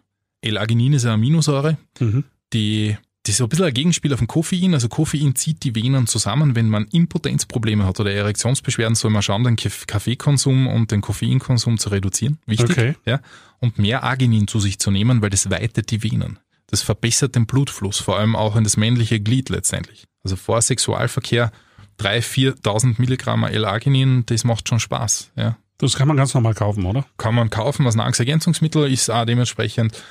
L-Arginin 0.43 0.93
ist 0.95 1.05
eine 1.05 1.15
Aminosäure, 1.15 1.77
mhm. 1.99 2.25
die, 2.53 2.97
die 3.27 3.33
ist 3.33 3.37
so 3.37 3.45
ein 3.45 3.49
bisschen 3.51 3.67
ein 3.67 3.75
Gegenspiel 3.75 4.13
auf 4.13 4.19
dem 4.21 4.29
Koffein. 4.29 4.73
Also 4.73 4.89
Koffein 4.89 5.35
zieht 5.37 5.63
die 5.63 5.75
Venen 5.75 6.07
zusammen. 6.07 6.57
Wenn 6.57 6.69
man 6.71 6.87
Impotenzprobleme 6.87 7.85
hat 7.85 8.01
oder 8.01 8.11
Erektionsbeschwerden, 8.13 8.95
soll 8.95 9.11
man 9.11 9.23
schauen, 9.23 9.45
den 9.45 9.57
Kaff- 9.57 9.87
Kaffeekonsum 9.87 10.67
und 10.67 10.91
den 10.91 11.03
Koffeinkonsum 11.03 11.79
zu 11.79 11.91
reduzieren. 11.91 12.39
Wichtig. 12.47 12.71
Okay. 12.71 12.95
Ja. 13.05 13.21
Und 13.59 13.79
mehr 13.79 14.05
Arginin 14.05 14.49
zu 14.49 14.59
sich 14.59 14.79
zu 14.79 14.91
nehmen, 14.91 15.21
weil 15.21 15.29
das 15.31 15.51
weitet 15.51 15.91
die 15.91 16.03
Venen. 16.03 16.39
Das 16.69 16.81
verbessert 16.83 17.35
den 17.35 17.47
Blutfluss, 17.47 17.99
vor 17.99 18.19
allem 18.19 18.37
auch 18.37 18.57
in 18.57 18.65
das 18.65 18.77
männliche 18.77 19.21
Glied 19.21 19.49
letztendlich. 19.51 20.05
Also 20.25 20.37
vor 20.37 20.63
Sexualverkehr 20.63 21.53
3.000, 21.99 22.63
4.000 22.63 22.95
Milligramm 22.99 23.45
L-Arginin, 23.45 24.25
das 24.27 24.45
macht 24.45 24.69
schon 24.69 24.81
Spaß. 24.81 25.33
Ja 25.37 25.59
Das 25.79 25.97
kann 25.97 26.09
man 26.09 26.17
ganz 26.17 26.33
normal 26.33 26.55
kaufen, 26.55 26.87
oder? 26.87 27.05
kann 27.19 27.35
man 27.35 27.51
kaufen 27.51 27.85
als 27.87 27.97
Nahrungsergänzungsmittel, 27.97 28.91
ist 28.91 29.11
auch 29.11 29.27
dementsprechend 29.27 30.03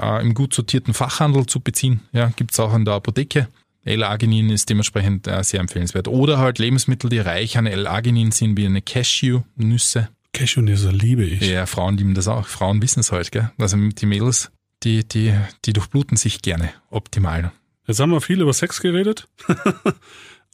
äh, 0.00 0.22
im 0.22 0.34
gut 0.34 0.54
sortierten 0.54 0.94
Fachhandel 0.94 1.46
zu 1.46 1.60
beziehen. 1.60 2.00
Ja, 2.12 2.30
gibt's 2.34 2.58
auch 2.60 2.74
in 2.74 2.84
der 2.84 2.94
Apotheke. 2.94 3.48
L-Arginin 3.84 4.50
ist 4.50 4.70
dementsprechend 4.70 5.26
äh, 5.26 5.42
sehr 5.44 5.60
empfehlenswert. 5.60 6.08
Oder 6.08 6.38
halt 6.38 6.58
Lebensmittel, 6.58 7.10
die 7.10 7.18
reich 7.18 7.58
an 7.58 7.66
L-Arginin 7.66 8.30
sind, 8.30 8.56
wie 8.56 8.66
eine 8.66 8.80
Cashew-Nüsse. 8.80 10.08
Cashewnüsse 10.32 10.90
liebe 10.90 11.24
ich. 11.24 11.42
Ja, 11.42 11.66
Frauen 11.66 11.96
lieben 11.96 12.14
das 12.14 12.26
auch. 12.26 12.46
Frauen 12.46 12.82
wissen 12.82 13.00
es 13.00 13.12
halt, 13.12 13.30
gell? 13.30 13.50
Also 13.58 13.76
die 13.76 14.06
Mädels, 14.06 14.50
die, 14.82 15.06
die, 15.06 15.34
die 15.64 15.72
durchbluten 15.72 16.16
sich 16.16 16.42
gerne 16.42 16.70
optimal. 16.90 17.52
Jetzt 17.86 18.00
haben 18.00 18.10
wir 18.10 18.20
viel 18.20 18.40
über 18.40 18.52
Sex 18.52 18.80
geredet. 18.80 19.28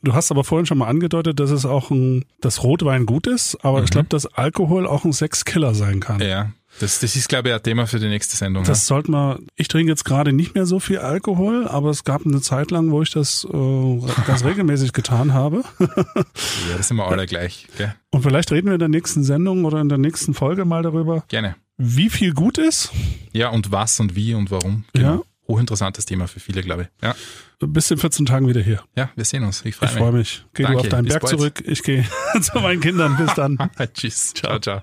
Du 0.03 0.15
hast 0.15 0.31
aber 0.31 0.45
vorhin 0.45 0.65
schon 0.65 0.79
mal 0.79 0.89
angedeutet, 0.89 1.41
dass 1.41 1.51
es 1.51 1.67
auch 1.67 1.91
ein, 1.91 2.25
dass 2.41 2.63
Rotwein 2.63 3.05
gut 3.05 3.27
ist, 3.27 3.63
aber 3.63 3.85
ich 3.85 3.91
glaube, 3.91 4.09
dass 4.09 4.27
Alkohol 4.27 4.87
auch 4.87 5.05
ein 5.05 5.13
Sexkiller 5.13 5.75
sein 5.75 6.01
kann. 6.01 6.21
Ja, 6.21 6.53
das, 6.79 7.01
das 7.01 7.17
ist, 7.17 7.29
glaube 7.29 7.49
ich, 7.49 7.55
ein 7.55 7.63
Thema 7.63 7.87
für 7.87 7.99
die 7.99 8.09
nächste 8.09 8.37
Sendung. 8.37 8.65
Das 8.65 8.87
sollte 8.87 9.11
man, 9.11 9.47
ich 9.57 9.69
trinke 9.69 9.91
jetzt 9.91 10.05
gerade 10.05 10.33
nicht 10.33 10.55
mehr 10.55 10.65
so 10.67 10.81
viel 10.81 10.99
Alkohol, 10.99 11.67
aber 11.69 11.91
es 11.91 12.05
gab 12.05 12.25
eine 12.25 12.41
Zeit 12.41 12.71
lang, 12.71 12.91
wo 12.91 13.03
ich 13.03 13.11
das 13.11 13.45
äh, 13.45 14.01
ganz 14.27 14.45
regelmäßig 14.45 14.93
getan 14.93 15.35
habe. 15.35 15.63
ja. 15.79 15.87
ja, 15.97 16.77
das 16.77 16.89
sind 16.89 16.97
wir 16.97 17.07
alle 17.07 17.27
gleich. 17.27 17.67
Gell? 17.77 17.95
Und 18.11 18.23
vielleicht 18.23 18.51
reden 18.53 18.69
wir 18.69 18.75
in 18.75 18.79
der 18.81 18.89
nächsten 18.89 19.25
Sendung 19.25 19.65
oder 19.65 19.81
in 19.81 19.89
der 19.89 19.99
nächsten 19.99 20.33
Folge 20.33 20.65
mal 20.65 20.83
darüber, 20.83 21.25
Gerne. 21.29 21.57
wie 21.77 22.09
viel 22.09 22.33
gut 22.33 22.57
ist. 22.57 22.93
Ja, 23.33 23.49
und 23.51 23.73
was 23.73 23.99
und 24.01 24.15
wie 24.15 24.35
und 24.35 24.51
warum. 24.51 24.85
Genau. 24.93 25.15
Ja. 25.17 25.23
Hochinteressantes 25.49 26.07
Thema 26.07 26.29
für 26.29 26.39
viele, 26.39 26.63
glaube 26.63 26.83
ich. 26.83 26.89
Ja, 27.03 27.15
Bis 27.59 27.91
in 27.91 27.99
14 27.99 28.25
Tagen 28.25 28.47
wieder 28.47 28.61
hier. 28.61 28.83
ja 28.97 29.11
wir 29.17 29.25
sehen 29.25 29.43
uns. 29.43 29.61
Ich 29.63 29.71
Ich 29.71 29.75
freue 29.77 29.89
mich. 29.89 29.99
freue 29.99 30.13
mich. 30.13 30.45
Geh 30.55 30.63
Danke, 30.63 30.77
du 30.77 30.81
auf 30.83 30.89
deinen 30.91 31.05
bis 31.07 31.13
Berg 31.15 31.23
bald. 31.23 31.31
zurück. 31.39 31.63
Ich 31.67 31.83
gehe 31.83 32.05
zu 32.41 32.61
meinen 32.61 32.81
Kindern. 32.81 33.17
Bis 33.17 33.35
dann. 33.35 33.59
Tschüss. 33.95 34.33
Ciao, 34.33 34.59
ciao. 34.61 34.83